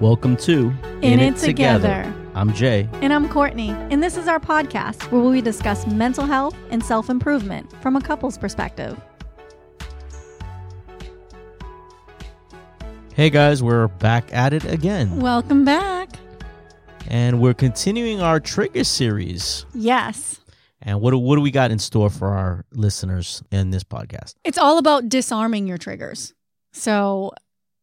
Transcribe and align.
Welcome 0.00 0.36
to 0.38 0.74
In 1.02 1.20
It 1.20 1.36
Together. 1.36 2.12
I'm 2.34 2.52
Jay. 2.52 2.88
And 2.94 3.12
I'm 3.12 3.28
Courtney, 3.28 3.70
and 3.70 4.02
this 4.02 4.16
is 4.16 4.26
our 4.26 4.40
podcast 4.40 5.10
where 5.12 5.22
we 5.22 5.40
discuss 5.40 5.86
mental 5.86 6.24
health 6.26 6.56
and 6.70 6.84
self 6.84 7.08
improvement 7.08 7.70
from 7.80 7.94
a 7.94 8.00
couple's 8.00 8.36
perspective. 8.36 9.00
Hey 13.14 13.30
guys, 13.30 13.62
we're 13.62 13.86
back 13.86 14.34
at 14.34 14.52
it 14.52 14.64
again. 14.64 15.20
Welcome 15.20 15.64
back. 15.64 16.10
And 17.06 17.40
we're 17.40 17.54
continuing 17.54 18.20
our 18.20 18.40
trigger 18.40 18.82
series. 18.82 19.64
Yes. 19.74 20.40
And 20.82 21.00
what 21.00 21.12
do, 21.12 21.18
what 21.18 21.36
do 21.36 21.40
we 21.40 21.52
got 21.52 21.70
in 21.70 21.78
store 21.78 22.10
for 22.10 22.28
our 22.28 22.64
listeners 22.72 23.42
in 23.52 23.70
this 23.70 23.84
podcast? 23.84 24.34
It's 24.42 24.58
all 24.58 24.78
about 24.78 25.08
disarming 25.08 25.68
your 25.68 25.78
triggers. 25.78 26.34
So, 26.72 27.32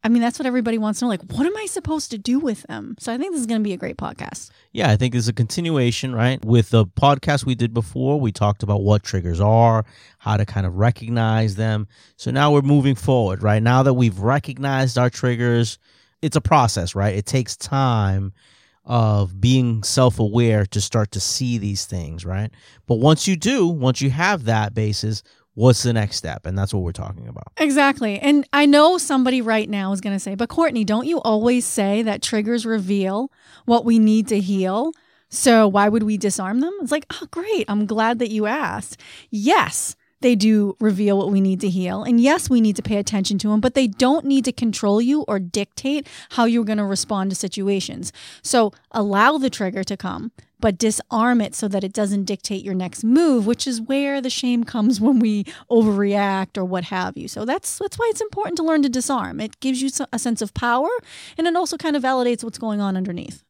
I 0.04 0.10
mean, 0.10 0.22
that's 0.22 0.40
what 0.40 0.48
everybody 0.48 0.80
wants 0.80 1.00
to 1.00 1.06
know. 1.06 1.10
Like, 1.10 1.32
what 1.32 1.46
am 1.46 1.56
I 1.56 1.68
supposed 1.68 2.10
to 2.12 2.18
do 2.18 2.40
with 2.40 2.64
them? 2.64 2.96
So, 3.00 3.14
I 3.14 3.18
think 3.18 3.34
this 3.34 3.42
is 3.42 3.46
going 3.46 3.62
to 3.62 3.64
be 3.64 3.74
a 3.74 3.78
great 3.78 3.98
podcast. 3.98 4.50
Yeah, 4.72 4.90
I 4.90 4.98
think 4.98 5.14
it's 5.14 5.28
a 5.28 5.34
continuation, 5.34 6.16
right? 6.16 6.44
With 6.44 6.72
the 6.72 6.86
podcast 6.86 7.46
we 7.46 7.54
did 7.54 7.72
before, 7.74 8.20
we 8.20 8.32
talked 8.32 8.64
about 8.64 8.82
what 8.82 9.04
triggers 9.04 9.40
are, 9.40 9.86
how 10.18 10.38
to 10.38 10.46
kind 10.46 10.66
of 10.66 10.78
recognize 10.78 11.56
them. 11.56 11.88
So 12.18 12.32
now 12.32 12.52
we're 12.52 12.62
moving 12.62 12.96
forward, 12.96 13.44
right? 13.44 13.62
Now 13.62 13.84
that 13.84 13.94
we've 13.94 14.18
recognized 14.18 14.98
our 14.98 15.12
triggers, 15.12 15.78
it's 16.24 16.36
a 16.36 16.42
process, 16.42 16.96
right? 16.96 17.16
It 17.16 17.28
takes 17.28 17.56
time 17.56 18.34
of 18.84 19.40
being 19.40 19.84
self-aware 19.84 20.66
to 20.66 20.82
start 20.82 21.12
to 21.12 21.20
see 21.20 21.60
these 21.60 21.86
things, 21.86 22.26
right? 22.26 22.50
But 22.88 22.96
once 22.96 23.28
you 23.28 23.36
do, 23.36 23.68
once 23.68 24.02
you 24.02 24.10
have 24.10 24.46
that 24.46 24.74
basis, 24.74 25.22
what's 25.54 25.84
the 25.84 25.94
next 25.94 26.18
step? 26.18 26.46
And 26.46 26.58
that's 26.58 26.74
what 26.74 26.84
we're 26.84 26.92
talking 26.92 27.28
about. 27.28 27.52
Exactly. 27.58 28.20
And 28.20 28.48
I 28.54 28.66
know 28.66 28.98
somebody 28.98 29.42
right 29.42 29.70
now 29.70 29.92
is 29.92 30.02
going 30.02 30.16
to 30.16 30.20
say, 30.20 30.36
but 30.36 30.50
Courtney, 30.50 30.84
don't 30.84 31.08
you 31.08 31.22
always 31.22 31.66
say 31.66 32.02
that 32.04 32.22
triggers 32.22 32.66
reveal 32.66 33.32
what 33.66 33.86
we 33.86 34.00
need 34.00 34.28
to 34.30 34.40
heal? 34.40 34.94
So 35.30 35.68
why 35.68 35.88
would 35.90 36.04
we 36.04 36.18
disarm 36.18 36.60
them? 36.60 36.74
It's 36.82 36.92
like, 36.92 37.06
oh, 37.12 37.28
great. 37.32 37.66
I'm 37.70 37.86
glad 37.86 38.20
that 38.20 38.32
you 38.32 38.46
asked. 38.48 38.98
Yes, 39.30 39.96
they 40.22 40.36
do 40.36 40.76
reveal 40.80 41.18
what 41.18 41.32
we 41.32 41.42
need 41.42 41.62
to 41.62 41.70
heal. 41.70 42.04
And 42.04 42.20
yes, 42.20 42.50
we 42.50 42.62
need 42.62 42.76
to 42.78 42.82
pay 42.82 42.98
attention 42.98 43.38
to 43.40 43.50
them, 43.50 43.60
but 43.60 43.74
they 43.74 43.88
don't 43.88 44.26
need 44.26 44.46
to 44.46 44.52
control 44.52 45.02
you 45.02 45.24
or 45.24 45.40
dictate 45.40 46.08
how 46.32 46.46
you're 46.46 46.64
going 46.64 46.78
to 46.78 46.86
respond 46.86 47.32
to 47.32 47.36
situations. 47.36 48.14
So 48.42 48.72
allow 48.92 49.38
the 49.38 49.50
trigger 49.50 49.84
to 49.84 49.98
come, 49.98 50.32
but 50.60 50.78
disarm 50.78 51.42
it 51.42 51.56
so 51.56 51.68
that 51.68 51.84
it 51.84 51.92
doesn't 51.92 52.26
dictate 52.26 52.64
your 52.64 52.76
next 52.76 53.04
move, 53.04 53.46
which 53.46 53.68
is 53.68 53.82
where 53.82 54.22
the 54.22 54.30
shame 54.30 54.64
comes 54.64 55.02
when 55.02 55.20
we 55.20 55.44
overreact 55.70 56.58
or 56.58 56.64
what 56.64 56.86
have 56.86 57.18
you. 57.18 57.28
So 57.28 57.44
that's 57.46 57.80
that's 57.80 57.98
why 57.98 58.08
it's 58.12 58.22
important 58.22 58.58
to 58.58 58.64
learn 58.64 58.84
to 58.84 58.90
disarm. 58.90 59.40
It 59.40 59.60
gives 59.60 59.82
you 59.82 59.90
a 60.14 60.20
sense 60.20 60.42
of 60.42 60.54
power 60.54 60.90
and 61.38 61.48
it 61.48 61.56
also 61.56 61.78
kind 61.78 61.96
of 61.96 62.04
validates 62.04 62.44
what's 62.44 62.60
going 62.60 62.80
on 62.80 62.96
underneath. 62.96 63.44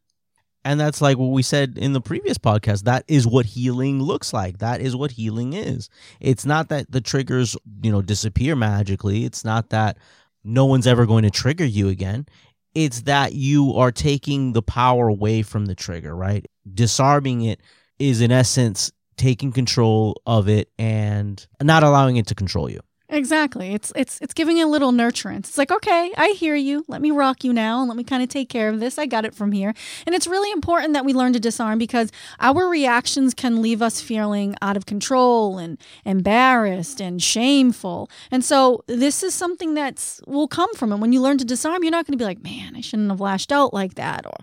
And 0.64 0.80
that's 0.80 1.02
like 1.02 1.18
what 1.18 1.32
we 1.32 1.42
said 1.42 1.78
in 1.78 1.94
the 1.94 2.02
previous 2.02 2.38
podcast. 2.38 2.84
That 2.84 3.04
is 3.08 3.26
what 3.26 3.46
healing 3.48 4.02
looks 4.02 4.32
like. 4.32 4.60
That 4.60 4.80
is 4.80 4.96
what 4.96 5.12
healing 5.12 5.54
is. 5.54 5.90
It's 6.20 6.46
not 6.46 6.70
that 6.70 6.92
the 6.92 7.02
triggers, 7.02 7.58
you 7.82 7.92
know, 7.92 8.02
disappear 8.02 8.56
magically. 8.56 9.26
It's 9.26 9.44
not 9.44 9.70
that 9.72 9.98
no 10.44 10.66
one's 10.66 10.88
ever 10.88 11.06
going 11.06 11.24
to 11.24 11.32
trigger 11.32 11.66
you 11.66 11.90
again. 11.90 12.28
It's 12.76 13.02
that 13.02 13.34
you 13.34 13.74
are 13.74 13.92
taking 13.92 14.54
the 14.54 14.62
power 14.62 15.08
away 15.08 15.42
from 15.42 15.66
the 15.66 15.76
trigger, 15.76 16.16
right? 16.16 16.46
Disarming 16.72 17.42
it 17.42 17.62
is, 18.00 18.22
in 18.22 18.32
essence, 18.32 18.92
taking 19.18 19.52
control 19.52 20.22
of 20.26 20.48
it 20.48 20.70
and 20.80 21.46
not 21.62 21.84
allowing 21.84 22.18
it 22.18 22.28
to 22.28 22.36
control 22.36 22.70
you. 22.70 22.80
Exactly. 23.14 23.74
It's 23.74 23.92
it's 23.94 24.22
it's 24.22 24.34
giving 24.34 24.62
a 24.62 24.68
little 24.68 24.94
nurturance. 24.94 25.40
It's 25.40 25.58
like, 25.58 25.70
okay, 25.70 26.14
I 26.16 26.30
hear 26.30 26.56
you. 26.56 26.86
Let 26.88 27.02
me 27.02 27.12
rock 27.12 27.44
you 27.44 27.52
now 27.52 27.80
and 27.82 27.90
let 27.90 27.98
me 27.98 28.06
kind 28.06 28.24
of 28.24 28.30
take 28.30 28.48
care 28.48 28.70
of 28.70 28.80
this. 28.80 28.98
I 28.98 29.06
got 29.06 29.26
it 29.26 29.36
from 29.36 29.52
here. 29.52 29.74
And 30.06 30.16
it's 30.16 30.28
really 30.28 30.50
important 30.52 30.94
that 30.94 31.04
we 31.04 31.14
learn 31.14 31.34
to 31.34 31.40
disarm 31.40 31.78
because 31.78 32.10
our 32.40 32.70
reactions 32.70 33.34
can 33.34 33.62
leave 33.62 33.82
us 33.82 34.00
feeling 34.00 34.56
out 34.62 34.78
of 34.78 34.86
control 34.86 35.58
and 35.58 35.78
embarrassed 36.06 37.02
and 37.02 37.22
shameful. 37.22 38.10
And 38.32 38.46
so 38.46 38.82
this 38.88 39.24
is 39.24 39.34
something 39.34 39.74
that's 39.74 40.22
will 40.26 40.48
come 40.48 40.74
from 40.76 40.94
it. 40.94 41.00
When 41.00 41.12
you 41.12 41.20
learn 41.22 41.38
to 41.40 41.46
disarm, 41.46 41.84
you're 41.84 41.92
not 41.92 42.08
going 42.08 42.18
to 42.18 42.22
be 42.22 42.26
like, 42.26 42.42
man, 42.42 42.78
I 42.78 42.82
shouldn't 42.82 43.10
have 43.12 43.20
lashed 43.20 43.52
out 43.52 43.74
like 43.74 43.96
that 43.96 44.26
or 44.26 44.38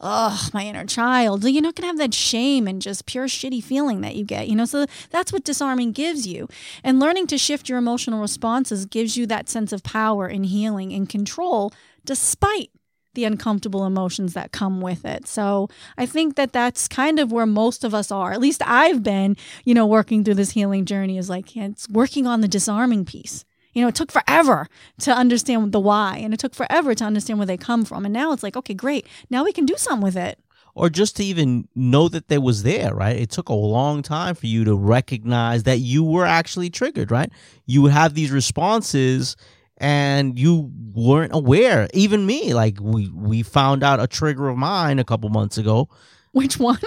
oh, 0.00 0.48
my 0.52 0.64
inner 0.64 0.84
child. 0.84 1.44
You're 1.44 1.62
not 1.62 1.74
going 1.74 1.82
to 1.82 1.88
have 1.88 1.98
that 1.98 2.14
shame 2.14 2.66
and 2.66 2.80
just 2.80 3.06
pure 3.06 3.26
shitty 3.26 3.62
feeling 3.62 4.00
that 4.02 4.16
you 4.16 4.24
get, 4.24 4.48
you 4.48 4.56
know? 4.56 4.64
So 4.64 4.86
that's 5.10 5.32
what 5.32 5.44
disarming 5.44 5.92
gives 5.92 6.26
you. 6.26 6.48
And 6.84 7.00
learning 7.00 7.26
to 7.28 7.38
shift 7.38 7.68
your 7.68 7.78
emotional 7.78 8.20
responses 8.20 8.86
gives 8.86 9.16
you 9.16 9.26
that 9.26 9.48
sense 9.48 9.72
of 9.72 9.82
power 9.82 10.26
and 10.26 10.46
healing 10.46 10.92
and 10.92 11.08
control 11.08 11.72
despite 12.04 12.70
the 13.14 13.24
uncomfortable 13.24 13.84
emotions 13.84 14.34
that 14.34 14.52
come 14.52 14.80
with 14.80 15.04
it. 15.04 15.26
So 15.26 15.68
I 15.96 16.06
think 16.06 16.36
that 16.36 16.52
that's 16.52 16.86
kind 16.86 17.18
of 17.18 17.32
where 17.32 17.46
most 17.46 17.82
of 17.82 17.92
us 17.92 18.12
are. 18.12 18.32
At 18.32 18.40
least 18.40 18.62
I've 18.64 19.02
been, 19.02 19.36
you 19.64 19.74
know, 19.74 19.86
working 19.86 20.22
through 20.22 20.34
this 20.34 20.52
healing 20.52 20.84
journey 20.84 21.18
is 21.18 21.28
like 21.28 21.56
it's 21.56 21.88
working 21.88 22.26
on 22.26 22.42
the 22.42 22.48
disarming 22.48 23.04
piece. 23.04 23.44
You 23.72 23.82
know, 23.82 23.88
it 23.88 23.94
took 23.94 24.10
forever 24.10 24.66
to 25.00 25.12
understand 25.12 25.72
the 25.72 25.80
why, 25.80 26.18
and 26.18 26.32
it 26.34 26.40
took 26.40 26.54
forever 26.54 26.94
to 26.94 27.04
understand 27.04 27.38
where 27.38 27.46
they 27.46 27.56
come 27.56 27.84
from. 27.84 28.04
And 28.04 28.12
now 28.12 28.32
it's 28.32 28.42
like, 28.42 28.56
okay, 28.56 28.74
great. 28.74 29.06
Now 29.30 29.44
we 29.44 29.52
can 29.52 29.66
do 29.66 29.76
something 29.76 30.02
with 30.02 30.16
it. 30.16 30.38
Or 30.74 30.88
just 30.88 31.16
to 31.16 31.24
even 31.24 31.68
know 31.74 32.08
that 32.08 32.28
they 32.28 32.38
was 32.38 32.62
there, 32.62 32.94
right? 32.94 33.16
It 33.16 33.30
took 33.30 33.48
a 33.48 33.54
long 33.54 34.00
time 34.02 34.36
for 34.36 34.46
you 34.46 34.64
to 34.64 34.76
recognize 34.76 35.64
that 35.64 35.80
you 35.80 36.04
were 36.04 36.24
actually 36.24 36.70
triggered, 36.70 37.10
right? 37.10 37.32
You 37.66 37.86
have 37.86 38.14
these 38.14 38.30
responses 38.30 39.36
and 39.78 40.38
you 40.38 40.70
weren't 40.92 41.34
aware. 41.34 41.88
Even 41.94 42.26
me, 42.26 42.54
like 42.54 42.78
we 42.80 43.08
we 43.08 43.42
found 43.42 43.82
out 43.82 44.00
a 44.00 44.06
trigger 44.06 44.48
of 44.48 44.56
mine 44.56 44.98
a 44.98 45.04
couple 45.04 45.28
months 45.30 45.58
ago. 45.58 45.88
Which 46.32 46.58
one? 46.58 46.78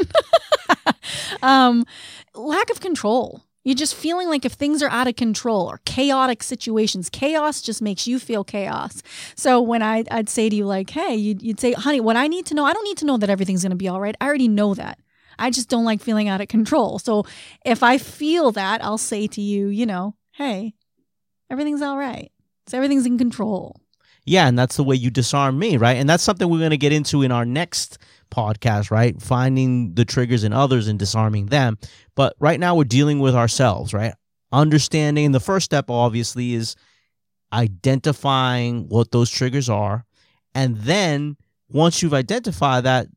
um, 1.41 1.85
lack 2.35 2.69
of 2.69 2.79
control. 2.79 3.41
You're 3.63 3.75
just 3.75 3.93
feeling 3.95 4.27
like 4.27 4.43
if 4.43 4.53
things 4.53 4.81
are 4.81 4.89
out 4.89 5.07
of 5.07 5.15
control 5.15 5.67
or 5.69 5.79
chaotic 5.85 6.41
situations, 6.41 7.09
chaos 7.09 7.61
just 7.61 7.81
makes 7.81 8.07
you 8.07 8.17
feel 8.17 8.43
chaos. 8.43 9.03
So 9.35 9.61
when 9.61 9.83
I, 9.83 10.03
would 10.11 10.29
say 10.29 10.49
to 10.49 10.55
you, 10.55 10.65
like, 10.65 10.89
hey, 10.89 11.15
you'd, 11.15 11.41
you'd 11.43 11.59
say, 11.59 11.73
honey, 11.73 11.99
what 11.99 12.15
I 12.17 12.27
need 12.27 12.47
to 12.47 12.55
know, 12.55 12.65
I 12.65 12.73
don't 12.73 12.83
need 12.83 12.97
to 12.97 13.05
know 13.05 13.17
that 13.17 13.29
everything's 13.29 13.61
going 13.61 13.71
to 13.71 13.75
be 13.75 13.87
all 13.87 14.01
right. 14.01 14.15
I 14.19 14.25
already 14.25 14.47
know 14.47 14.73
that. 14.73 14.99
I 15.37 15.51
just 15.51 15.69
don't 15.69 15.85
like 15.85 16.01
feeling 16.01 16.27
out 16.27 16.41
of 16.41 16.47
control. 16.47 16.99
So 16.99 17.25
if 17.65 17.83
I 17.83 17.97
feel 17.97 18.51
that, 18.53 18.83
I'll 18.83 18.97
say 18.97 19.27
to 19.27 19.41
you, 19.41 19.67
you 19.67 19.85
know, 19.85 20.15
hey, 20.33 20.73
everything's 21.49 21.81
all 21.81 21.97
right. 21.97 22.31
So 22.67 22.77
everything's 22.77 23.05
in 23.05 23.17
control. 23.17 23.79
Yeah, 24.23 24.47
and 24.47 24.57
that's 24.57 24.77
the 24.77 24.83
way 24.83 24.95
you 24.95 25.09
disarm 25.09 25.57
me, 25.57 25.77
right? 25.77 25.97
And 25.97 26.07
that's 26.07 26.23
something 26.23 26.47
we're 26.47 26.59
going 26.59 26.71
to 26.71 26.77
get 26.77 26.93
into 26.93 27.23
in 27.23 27.31
our 27.31 27.45
next 27.45 27.97
podcast, 28.31 28.89
right? 28.89 29.21
Finding 29.21 29.93
the 29.93 30.05
triggers 30.05 30.43
in 30.43 30.53
others 30.53 30.87
and 30.87 30.97
disarming 30.97 31.47
them. 31.47 31.77
But 32.15 32.35
right 32.39 32.59
now 32.59 32.75
we're 32.75 32.85
dealing 32.85 33.19
with 33.19 33.35
ourselves, 33.35 33.93
right? 33.93 34.13
Understanding 34.51 35.31
the 35.31 35.39
first 35.39 35.65
step 35.65 35.89
obviously 35.89 36.53
is 36.53 36.75
identifying 37.53 38.87
what 38.89 39.11
those 39.11 39.29
triggers 39.29 39.69
are. 39.69 40.05
And 40.55 40.77
then 40.77 41.37
once 41.69 42.01
you've 42.01 42.13
identified 42.13 42.83
that, 42.85 43.07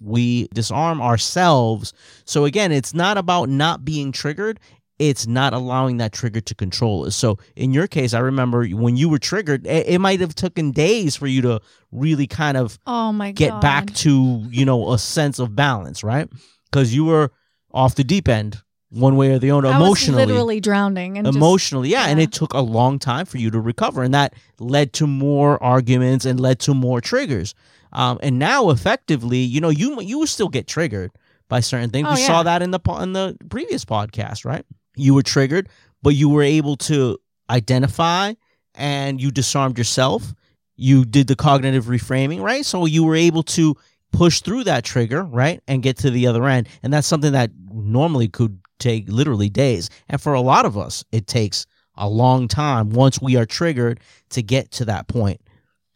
we 0.00 0.48
disarm 0.54 1.00
ourselves. 1.00 1.92
So 2.24 2.44
again, 2.44 2.70
it's 2.70 2.94
not 2.94 3.18
about 3.18 3.48
not 3.48 3.84
being 3.84 4.12
triggered 4.12 4.60
it's 4.98 5.26
not 5.26 5.52
allowing 5.52 5.98
that 5.98 6.12
trigger 6.12 6.40
to 6.40 6.54
control 6.54 7.06
us. 7.06 7.14
So 7.14 7.38
in 7.56 7.72
your 7.72 7.86
case, 7.86 8.14
I 8.14 8.18
remember 8.18 8.66
when 8.66 8.96
you 8.96 9.08
were 9.08 9.18
triggered, 9.18 9.66
it, 9.66 10.00
might 10.00 10.20
have 10.20 10.34
taken 10.34 10.72
days 10.72 11.16
for 11.16 11.26
you 11.26 11.42
to 11.42 11.60
really 11.92 12.26
kind 12.26 12.56
of 12.56 12.78
oh 12.86 13.12
my 13.12 13.32
get 13.32 13.50
God. 13.50 13.60
back 13.60 13.94
to 13.94 14.44
you 14.50 14.64
know 14.64 14.92
a 14.92 14.98
sense 14.98 15.38
of 15.38 15.54
balance, 15.54 16.02
right? 16.02 16.28
Because 16.70 16.94
you 16.94 17.04
were 17.04 17.30
off 17.72 17.94
the 17.94 18.04
deep 18.04 18.28
end 18.28 18.62
one 18.90 19.16
way 19.16 19.30
or 19.30 19.38
the 19.38 19.50
other 19.50 19.68
I 19.68 19.76
emotionally 19.76 20.24
literally 20.24 20.60
drowning 20.60 21.18
and 21.18 21.26
emotionally 21.26 21.90
just, 21.90 22.00
yeah, 22.00 22.06
yeah, 22.06 22.10
and 22.12 22.20
it 22.20 22.32
took 22.32 22.54
a 22.54 22.60
long 22.60 22.98
time 22.98 23.26
for 23.26 23.36
you 23.36 23.50
to 23.50 23.60
recover 23.60 24.02
and 24.02 24.14
that 24.14 24.34
led 24.58 24.94
to 24.94 25.06
more 25.06 25.62
arguments 25.62 26.24
and 26.24 26.40
led 26.40 26.58
to 26.60 26.74
more 26.74 27.00
triggers 27.00 27.54
um, 27.92 28.18
and 28.22 28.38
now 28.38 28.70
effectively 28.70 29.38
you 29.38 29.60
know 29.60 29.68
you 29.68 30.00
you 30.00 30.24
still 30.26 30.48
get 30.48 30.66
triggered 30.66 31.10
by 31.48 31.60
certain 31.60 31.90
things 31.90 32.08
oh, 32.08 32.14
we 32.14 32.20
yeah. 32.20 32.26
saw 32.26 32.42
that 32.42 32.62
in 32.62 32.70
the 32.70 32.80
in 33.00 33.12
the 33.12 33.36
previous 33.50 33.84
podcast 33.84 34.46
right 34.46 34.64
you 34.98 35.14
were 35.14 35.22
triggered, 35.22 35.68
but 36.02 36.14
you 36.14 36.28
were 36.28 36.42
able 36.42 36.76
to 36.76 37.18
identify 37.50 38.34
and 38.74 39.20
you 39.20 39.30
disarmed 39.30 39.78
yourself. 39.78 40.34
You 40.76 41.04
did 41.04 41.26
the 41.26 41.36
cognitive 41.36 41.86
reframing, 41.86 42.40
right? 42.40 42.64
So 42.64 42.86
you 42.86 43.04
were 43.04 43.16
able 43.16 43.42
to 43.44 43.74
push 44.12 44.40
through 44.40 44.64
that 44.64 44.84
trigger, 44.84 45.24
right? 45.24 45.60
And 45.66 45.82
get 45.82 45.98
to 45.98 46.10
the 46.10 46.26
other 46.26 46.46
end. 46.46 46.68
And 46.82 46.92
that's 46.92 47.06
something 47.06 47.32
that 47.32 47.50
normally 47.70 48.28
could 48.28 48.60
take 48.78 49.08
literally 49.08 49.48
days. 49.48 49.90
And 50.08 50.20
for 50.20 50.34
a 50.34 50.40
lot 50.40 50.64
of 50.64 50.78
us, 50.78 51.04
it 51.10 51.26
takes 51.26 51.66
a 51.96 52.08
long 52.08 52.46
time 52.48 52.90
once 52.90 53.20
we 53.20 53.36
are 53.36 53.46
triggered 53.46 54.00
to 54.30 54.42
get 54.42 54.70
to 54.72 54.84
that 54.84 55.08
point. 55.08 55.40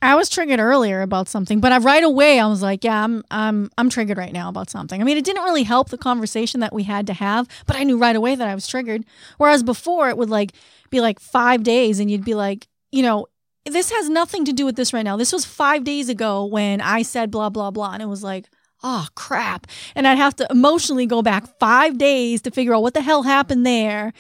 I 0.03 0.17
was 0.17 0.29
triggered 0.29 0.59
earlier 0.59 1.01
about 1.01 1.29
something, 1.29 1.61
but 1.61 1.73
I, 1.73 1.79
right 1.79 2.03
away 2.03 2.41
I 2.41 2.47
was 2.47 2.61
like, 2.61 2.83
"Yeah, 2.85 3.05
I'm, 3.05 3.23
I'm, 3.31 3.71
I'm 3.79 3.89
triggered 3.89 4.19
right 4.19 4.33
now 4.33 4.49
about 4.49 4.69
something." 4.69 5.01
I 5.01 5.05
mean, 5.05 5.17
it 5.17 5.25
didn't 5.25 5.45
really 5.45 5.63
help 5.63 5.91
the 5.91 5.99
conversation 5.99 6.61
that 6.61 6.73
we 6.73 6.83
had 6.83 7.07
to 7.07 7.15
have, 7.15 7.49
but 7.67 7.77
I 7.77 7.85
knew 7.85 7.97
right 7.97 8.17
away 8.17 8.35
that 8.35 8.49
I 8.49 8.55
was 8.55 8.67
triggered. 8.67 9.05
Whereas 9.39 9.63
before, 9.63 10.09
it 10.09 10.19
would 10.19 10.31
like 10.31 10.53
be 10.91 11.01
like 11.01 11.21
five 11.21 11.63
days, 11.63 12.01
and 12.01 12.11
you'd 12.11 12.25
be 12.25 12.35
like, 12.35 12.67
you 12.91 13.03
know, 13.03 13.27
this 13.65 13.91
has 13.93 14.09
nothing 14.09 14.45
to 14.45 14.53
do 14.53 14.65
with 14.65 14.77
this 14.77 14.93
right 14.93 15.05
now. 15.05 15.17
This 15.17 15.33
was 15.33 15.45
five 15.45 15.85
days 15.85 16.09
ago 16.09 16.45
when 16.45 16.81
I 16.81 17.03
said 17.03 17.31
blah, 17.31 17.49
blah, 17.49 17.71
blah. 17.71 17.93
And 17.93 18.03
it 18.03 18.07
was 18.07 18.25
like, 18.25 18.49
oh, 18.83 19.07
crap. 19.15 19.67
And 19.95 20.09
I'd 20.09 20.19
have 20.19 20.37
to 20.37 20.47
emotionally 20.51 21.07
go 21.07 21.23
back 21.23 21.59
five 21.59 21.99
days 21.99 22.43
to 22.43 22.51
figure 22.51 22.75
out 22.75 22.83
what 22.83 22.95
the 22.95 23.03
hell 23.03 23.23
happened 23.23 23.65
there. 23.65 24.13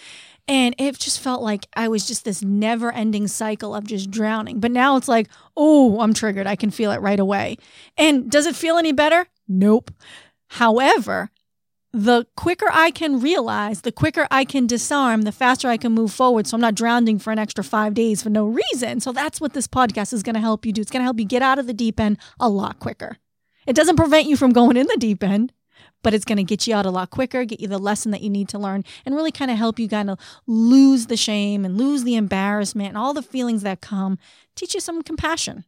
And 0.48 0.74
it 0.76 0.98
just 0.98 1.20
felt 1.20 1.40
like 1.40 1.66
I 1.74 1.88
was 1.88 2.06
just 2.06 2.24
this 2.24 2.42
never 2.42 2.92
ending 2.92 3.28
cycle 3.28 3.74
of 3.74 3.86
just 3.86 4.10
drowning. 4.10 4.58
But 4.58 4.72
now 4.72 4.96
it's 4.96 5.08
like, 5.08 5.28
oh, 5.56 6.00
I'm 6.00 6.14
triggered. 6.14 6.46
I 6.46 6.56
can 6.56 6.70
feel 6.70 6.90
it 6.90 7.00
right 7.00 7.20
away. 7.20 7.58
And 7.96 8.30
does 8.30 8.46
it 8.46 8.56
feel 8.56 8.76
any 8.76 8.92
better? 8.92 9.26
Nope. 9.46 9.92
However, 10.48 11.30
the 11.92 12.26
quicker 12.36 12.66
I 12.72 12.90
can 12.90 13.20
realize, 13.20 13.82
the 13.82 13.92
quicker 13.92 14.26
I 14.30 14.44
can 14.44 14.66
disarm, 14.66 15.22
the 15.22 15.32
faster 15.32 15.68
I 15.68 15.76
can 15.76 15.92
move 15.92 16.12
forward. 16.12 16.46
So 16.46 16.56
I'm 16.56 16.60
not 16.60 16.74
drowning 16.74 17.18
for 17.18 17.32
an 17.32 17.38
extra 17.38 17.62
five 17.62 17.94
days 17.94 18.22
for 18.22 18.30
no 18.30 18.46
reason. 18.46 19.00
So 19.00 19.12
that's 19.12 19.40
what 19.40 19.52
this 19.52 19.68
podcast 19.68 20.12
is 20.12 20.22
going 20.22 20.34
to 20.34 20.40
help 20.40 20.64
you 20.64 20.72
do. 20.72 20.80
It's 20.80 20.90
going 20.90 21.02
to 21.02 21.04
help 21.04 21.18
you 21.18 21.26
get 21.26 21.42
out 21.42 21.58
of 21.58 21.66
the 21.66 21.74
deep 21.74 22.00
end 22.00 22.18
a 22.40 22.48
lot 22.48 22.80
quicker. 22.80 23.18
It 23.66 23.76
doesn't 23.76 23.96
prevent 23.96 24.26
you 24.26 24.36
from 24.36 24.52
going 24.52 24.76
in 24.76 24.86
the 24.88 24.96
deep 24.96 25.22
end, 25.22 25.52
but 26.02 26.14
it's 26.14 26.25
going 26.25 26.37
to 26.37 26.44
get 26.44 26.66
you 26.66 26.75
out 26.75 26.87
a 26.87 26.90
lot 26.90 27.10
quicker, 27.10 27.44
get 27.44 27.60
you 27.60 27.69
the 27.69 27.78
lesson 27.78 28.10
that 28.12 28.22
you 28.22 28.31
need 28.31 28.49
to 28.50 28.58
learn, 28.58 28.84
and 29.04 29.14
really 29.14 29.32
kind 29.32 29.50
of 29.50 29.56
help 29.56 29.78
you 29.78 29.88
kind 29.88 30.10
of 30.10 30.19
lose 30.46 31.06
the 31.06 31.16
shame 31.16 31.64
and 31.64 31.76
lose 31.76 32.04
the 32.04 32.16
embarrassment 32.16 32.88
and 32.88 32.99
all 32.99 33.14
the 33.14 33.22
feelings 33.22 33.62
that 33.62 33.81
come. 33.81 34.19
Teach 34.54 34.75
you 34.75 34.81
some 34.81 35.02
compassion. 35.02 35.64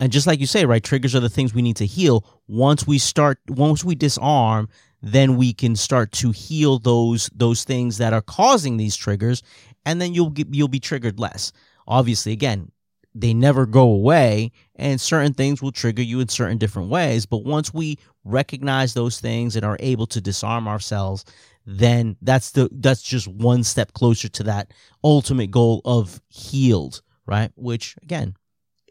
And 0.00 0.10
just 0.10 0.26
like 0.26 0.40
you 0.40 0.46
say, 0.46 0.64
right, 0.64 0.82
triggers 0.82 1.14
are 1.14 1.20
the 1.20 1.28
things 1.28 1.54
we 1.54 1.62
need 1.62 1.76
to 1.76 1.86
heal. 1.86 2.26
Once 2.48 2.86
we 2.86 2.98
start, 2.98 3.38
once 3.46 3.84
we 3.84 3.94
disarm, 3.94 4.68
then 5.00 5.36
we 5.36 5.52
can 5.52 5.76
start 5.76 6.10
to 6.12 6.32
heal 6.32 6.80
those 6.80 7.30
those 7.32 7.62
things 7.62 7.98
that 7.98 8.12
are 8.12 8.20
causing 8.20 8.78
these 8.78 8.96
triggers, 8.96 9.44
and 9.86 10.00
then 10.00 10.12
you'll 10.12 10.30
get, 10.30 10.52
you'll 10.52 10.66
be 10.66 10.80
triggered 10.80 11.20
less. 11.20 11.52
Obviously, 11.86 12.32
again, 12.32 12.71
they 13.14 13.34
never 13.34 13.66
go 13.66 13.82
away, 13.82 14.52
and 14.76 15.00
certain 15.00 15.34
things 15.34 15.60
will 15.60 15.72
trigger 15.72 16.02
you 16.02 16.20
in 16.20 16.28
certain 16.28 16.58
different 16.58 16.88
ways. 16.88 17.26
But 17.26 17.44
once 17.44 17.72
we 17.74 17.98
recognize 18.24 18.94
those 18.94 19.20
things 19.20 19.56
and 19.56 19.64
are 19.64 19.76
able 19.80 20.06
to 20.08 20.20
disarm 20.20 20.66
ourselves, 20.66 21.24
then 21.66 22.16
that's 22.22 22.50
the 22.52 22.68
that's 22.72 23.02
just 23.02 23.28
one 23.28 23.62
step 23.64 23.92
closer 23.92 24.28
to 24.28 24.42
that 24.44 24.72
ultimate 25.04 25.50
goal 25.50 25.80
of 25.84 26.20
healed, 26.28 27.02
right? 27.26 27.52
Which 27.54 27.96
again, 28.02 28.34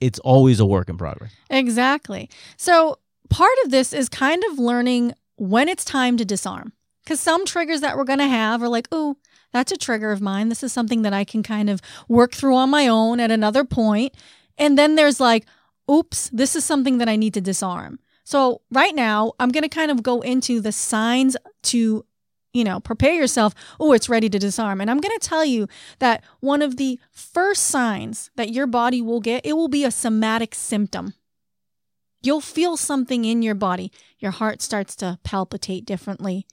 it's 0.01 0.19
always 0.19 0.59
a 0.59 0.65
work 0.65 0.89
in 0.89 0.97
progress. 0.97 1.31
Exactly. 1.49 2.29
So 2.57 2.99
part 3.29 3.57
of 3.65 3.71
this 3.71 3.93
is 3.93 4.09
kind 4.09 4.43
of 4.51 4.59
learning 4.59 5.13
when 5.37 5.67
it's 5.67 5.85
time 5.85 6.17
to 6.17 6.25
disarm. 6.25 6.73
Because 7.03 7.19
some 7.19 7.45
triggers 7.45 7.81
that 7.81 7.97
we're 7.97 8.03
going 8.03 8.19
to 8.19 8.27
have 8.27 8.61
are 8.61 8.69
like, 8.69 8.87
oh, 8.91 9.17
that's 9.53 9.71
a 9.71 9.77
trigger 9.77 10.11
of 10.11 10.21
mine. 10.21 10.49
This 10.49 10.63
is 10.63 10.71
something 10.73 11.01
that 11.01 11.13
I 11.13 11.23
can 11.23 11.43
kind 11.43 11.69
of 11.69 11.81
work 12.07 12.33
through 12.33 12.55
on 12.55 12.69
my 12.69 12.87
own 12.87 13.19
at 13.19 13.31
another 13.31 13.63
point. 13.63 14.15
And 14.57 14.77
then 14.77 14.95
there's 14.95 15.19
like, 15.19 15.45
oops, 15.89 16.29
this 16.29 16.55
is 16.55 16.63
something 16.63 16.97
that 16.99 17.09
I 17.09 17.15
need 17.15 17.33
to 17.33 17.41
disarm. 17.41 17.99
So 18.23 18.61
right 18.71 18.95
now, 18.95 19.33
I'm 19.39 19.49
going 19.49 19.63
to 19.63 19.69
kind 19.69 19.91
of 19.91 20.03
go 20.03 20.21
into 20.21 20.61
the 20.61 20.71
signs 20.71 21.35
to, 21.63 22.05
you 22.53 22.63
know, 22.63 22.79
prepare 22.79 23.13
yourself. 23.13 23.53
Oh, 23.79 23.91
it's 23.91 24.09
ready 24.09 24.29
to 24.29 24.39
disarm. 24.39 24.79
And 24.79 24.89
I'm 24.89 24.99
going 24.99 25.17
to 25.17 25.27
tell 25.27 25.43
you 25.43 25.67
that 25.99 26.23
one 26.39 26.61
of 26.61 26.77
the 26.77 26.99
first 27.11 27.63
signs 27.63 28.29
that 28.35 28.51
your 28.51 28.67
body 28.67 29.01
will 29.01 29.19
get, 29.19 29.45
it 29.45 29.53
will 29.53 29.67
be 29.67 29.83
a 29.83 29.91
somatic 29.91 30.55
symptom. 30.55 31.13
You'll 32.21 32.41
feel 32.41 32.77
something 32.77 33.25
in 33.25 33.41
your 33.41 33.55
body. 33.55 33.91
Your 34.19 34.31
heart 34.31 34.61
starts 34.61 34.95
to 34.97 35.17
palpitate 35.23 35.85
differently. 35.85 36.45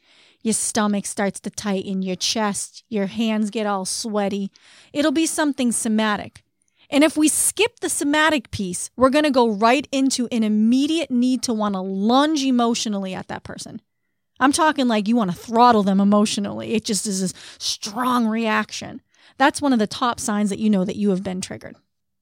Your 0.42 0.54
stomach 0.54 1.06
starts 1.06 1.40
to 1.40 1.50
tighten, 1.50 2.02
your 2.02 2.16
chest, 2.16 2.84
your 2.88 3.06
hands 3.06 3.50
get 3.50 3.66
all 3.66 3.84
sweaty. 3.84 4.50
It'll 4.92 5.12
be 5.12 5.26
something 5.26 5.72
somatic. 5.72 6.42
And 6.90 7.04
if 7.04 7.16
we 7.16 7.28
skip 7.28 7.80
the 7.80 7.88
somatic 7.88 8.50
piece, 8.50 8.90
we're 8.96 9.10
going 9.10 9.24
to 9.24 9.30
go 9.30 9.50
right 9.50 9.86
into 9.92 10.26
an 10.32 10.42
immediate 10.42 11.10
need 11.10 11.42
to 11.42 11.52
want 11.52 11.74
to 11.74 11.80
lunge 11.80 12.44
emotionally 12.44 13.14
at 13.14 13.28
that 13.28 13.42
person. 13.42 13.82
I'm 14.40 14.52
talking 14.52 14.88
like 14.88 15.08
you 15.08 15.16
want 15.16 15.30
to 15.30 15.36
throttle 15.36 15.82
them 15.82 16.00
emotionally. 16.00 16.74
It 16.74 16.84
just 16.84 17.06
is 17.06 17.22
a 17.22 17.34
strong 17.58 18.26
reaction. 18.26 19.02
That's 19.36 19.60
one 19.60 19.72
of 19.72 19.78
the 19.78 19.86
top 19.86 20.20
signs 20.20 20.50
that 20.50 20.58
you 20.58 20.70
know 20.70 20.84
that 20.84 20.96
you 20.96 21.10
have 21.10 21.22
been 21.22 21.40
triggered. 21.40 21.76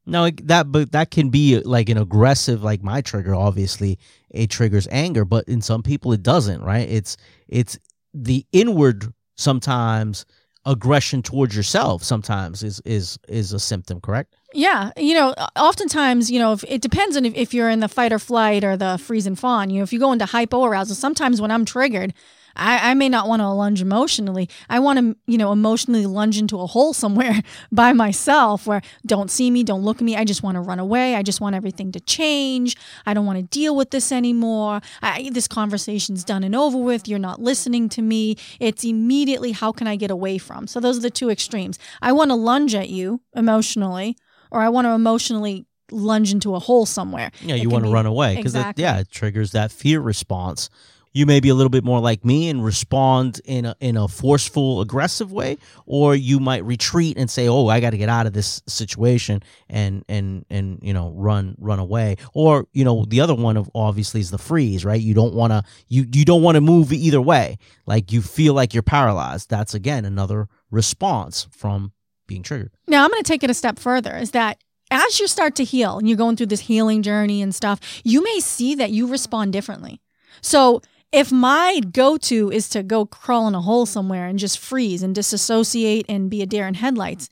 No, 0.06 0.30
that 0.44 0.70
but 0.70 0.92
that 0.92 1.10
can 1.10 1.30
be 1.30 1.56
uh, 1.56 1.62
like 1.64 1.88
an 1.88 1.98
aggressive 1.98 2.62
like 2.62 2.80
my 2.80 3.00
trigger 3.00 3.34
obviously 3.34 3.98
it 4.30 4.50
triggers 4.50 4.86
anger, 4.90 5.24
but 5.24 5.48
in 5.48 5.60
some 5.60 5.82
people 5.82 6.12
it 6.12 6.22
doesn't, 6.22 6.62
right? 6.62 6.88
It's 6.88 7.16
it's 7.48 7.78
the 8.16 8.46
inward 8.52 9.12
sometimes 9.36 10.24
aggression 10.64 11.22
towards 11.22 11.54
yourself 11.54 12.02
sometimes 12.02 12.62
is 12.62 12.80
is 12.84 13.18
is 13.28 13.52
a 13.52 13.60
symptom, 13.60 14.00
correct? 14.00 14.34
Yeah, 14.54 14.90
you 14.96 15.14
know, 15.14 15.32
oftentimes, 15.54 16.30
you 16.30 16.38
know, 16.38 16.52
if, 16.52 16.64
it 16.64 16.80
depends 16.80 17.16
on 17.16 17.24
if, 17.24 17.34
if 17.34 17.54
you're 17.54 17.68
in 17.68 17.80
the 17.80 17.88
fight 17.88 18.12
or 18.12 18.18
flight 18.18 18.64
or 18.64 18.76
the 18.76 18.98
freeze 18.98 19.26
and 19.26 19.38
fawn. 19.38 19.70
You 19.70 19.78
know, 19.78 19.82
if 19.84 19.92
you 19.92 20.00
go 20.00 20.12
into 20.12 20.24
hypoarousal, 20.24 20.94
sometimes 20.94 21.40
when 21.40 21.50
I'm 21.50 21.64
triggered, 21.64 22.14
I, 22.56 22.90
I 22.90 22.94
may 22.94 23.08
not 23.08 23.28
want 23.28 23.40
to 23.40 23.48
lunge 23.48 23.80
emotionally. 23.80 24.48
I 24.68 24.78
want 24.78 24.98
to, 24.98 25.16
you 25.26 25.38
know, 25.38 25.52
emotionally 25.52 26.06
lunge 26.06 26.38
into 26.38 26.60
a 26.60 26.66
hole 26.66 26.92
somewhere 26.92 27.42
by 27.72 27.92
myself 27.92 28.66
where 28.66 28.82
don't 29.04 29.30
see 29.30 29.50
me, 29.50 29.62
don't 29.62 29.82
look 29.82 29.98
at 29.98 30.02
me. 30.02 30.16
I 30.16 30.24
just 30.24 30.42
want 30.42 30.56
to 30.56 30.60
run 30.60 30.78
away. 30.78 31.14
I 31.14 31.22
just 31.22 31.40
want 31.40 31.54
everything 31.54 31.92
to 31.92 32.00
change. 32.00 32.76
I 33.04 33.14
don't 33.14 33.26
want 33.26 33.38
to 33.38 33.44
deal 33.44 33.76
with 33.76 33.90
this 33.90 34.10
anymore. 34.10 34.80
I, 35.02 35.30
this 35.32 35.48
conversation's 35.48 36.24
done 36.24 36.42
and 36.44 36.54
over 36.54 36.78
with. 36.78 37.06
You're 37.06 37.18
not 37.18 37.40
listening 37.40 37.88
to 37.90 38.02
me. 38.02 38.36
It's 38.60 38.84
immediately 38.84 39.52
how 39.52 39.72
can 39.72 39.86
I 39.86 39.96
get 39.96 40.10
away 40.10 40.38
from? 40.38 40.66
So 40.66 40.80
those 40.80 40.98
are 40.98 41.02
the 41.02 41.10
two 41.10 41.30
extremes. 41.30 41.78
I 42.02 42.12
want 42.12 42.30
to 42.30 42.34
lunge 42.34 42.74
at 42.74 42.88
you 42.88 43.20
emotionally, 43.34 44.16
or 44.50 44.60
I 44.60 44.68
want 44.68 44.86
to 44.86 44.90
emotionally 44.90 45.66
lunge 45.90 46.32
into 46.32 46.54
a 46.54 46.58
hole 46.58 46.86
somewhere. 46.86 47.30
Yeah, 47.42 47.54
you 47.54 47.68
want 47.68 47.84
to 47.84 47.90
run 47.90 48.06
away 48.06 48.36
because 48.36 48.54
exactly. 48.54 48.82
yeah, 48.82 48.98
it 48.98 49.10
triggers 49.10 49.52
that 49.52 49.70
fear 49.70 50.00
response 50.00 50.68
you 51.16 51.24
may 51.24 51.40
be 51.40 51.48
a 51.48 51.54
little 51.54 51.70
bit 51.70 51.82
more 51.82 51.98
like 51.98 52.26
me 52.26 52.50
and 52.50 52.62
respond 52.62 53.40
in 53.46 53.64
a, 53.64 53.74
in 53.80 53.96
a 53.96 54.06
forceful, 54.06 54.82
aggressive 54.82 55.32
way, 55.32 55.56
or 55.86 56.14
you 56.14 56.38
might 56.38 56.62
retreat 56.62 57.16
and 57.16 57.30
say, 57.30 57.48
"Oh, 57.48 57.68
I 57.68 57.80
got 57.80 57.90
to 57.90 57.96
get 57.96 58.10
out 58.10 58.26
of 58.26 58.34
this 58.34 58.62
situation," 58.66 59.42
and 59.70 60.04
and 60.10 60.44
and 60.50 60.78
you 60.82 60.92
know 60.92 61.12
run 61.16 61.56
run 61.58 61.78
away. 61.78 62.16
Or 62.34 62.66
you 62.74 62.84
know 62.84 63.06
the 63.06 63.22
other 63.22 63.34
one 63.34 63.56
of 63.56 63.70
obviously 63.74 64.20
is 64.20 64.30
the 64.30 64.36
freeze, 64.36 64.84
right? 64.84 65.00
You 65.00 65.14
don't 65.14 65.32
want 65.32 65.52
to 65.52 65.62
you 65.88 66.04
you 66.12 66.26
don't 66.26 66.42
want 66.42 66.56
to 66.56 66.60
move 66.60 66.92
either 66.92 67.22
way. 67.22 67.56
Like 67.86 68.12
you 68.12 68.20
feel 68.20 68.52
like 68.52 68.74
you're 68.74 68.82
paralyzed. 68.82 69.48
That's 69.48 69.72
again 69.72 70.04
another 70.04 70.48
response 70.70 71.48
from 71.50 71.92
being 72.26 72.42
triggered. 72.42 72.72
Now 72.88 73.04
I'm 73.04 73.10
going 73.10 73.22
to 73.22 73.26
take 73.26 73.42
it 73.42 73.48
a 73.48 73.54
step 73.54 73.78
further. 73.78 74.14
Is 74.18 74.32
that 74.32 74.58
as 74.90 75.18
you 75.18 75.28
start 75.28 75.54
to 75.56 75.64
heal 75.64 75.96
and 75.98 76.06
you're 76.06 76.18
going 76.18 76.36
through 76.36 76.46
this 76.46 76.60
healing 76.60 77.02
journey 77.02 77.40
and 77.40 77.54
stuff, 77.54 77.80
you 78.04 78.22
may 78.22 78.38
see 78.40 78.74
that 78.74 78.90
you 78.90 79.06
respond 79.06 79.54
differently. 79.54 80.02
So 80.42 80.82
if 81.12 81.30
my 81.32 81.80
go 81.92 82.16
to 82.16 82.50
is 82.50 82.68
to 82.70 82.82
go 82.82 83.06
crawl 83.06 83.48
in 83.48 83.54
a 83.54 83.60
hole 83.60 83.86
somewhere 83.86 84.26
and 84.26 84.38
just 84.38 84.58
freeze 84.58 85.02
and 85.02 85.14
disassociate 85.14 86.06
and 86.08 86.30
be 86.30 86.42
a 86.42 86.46
deer 86.46 86.66
in 86.66 86.74
headlights, 86.74 87.30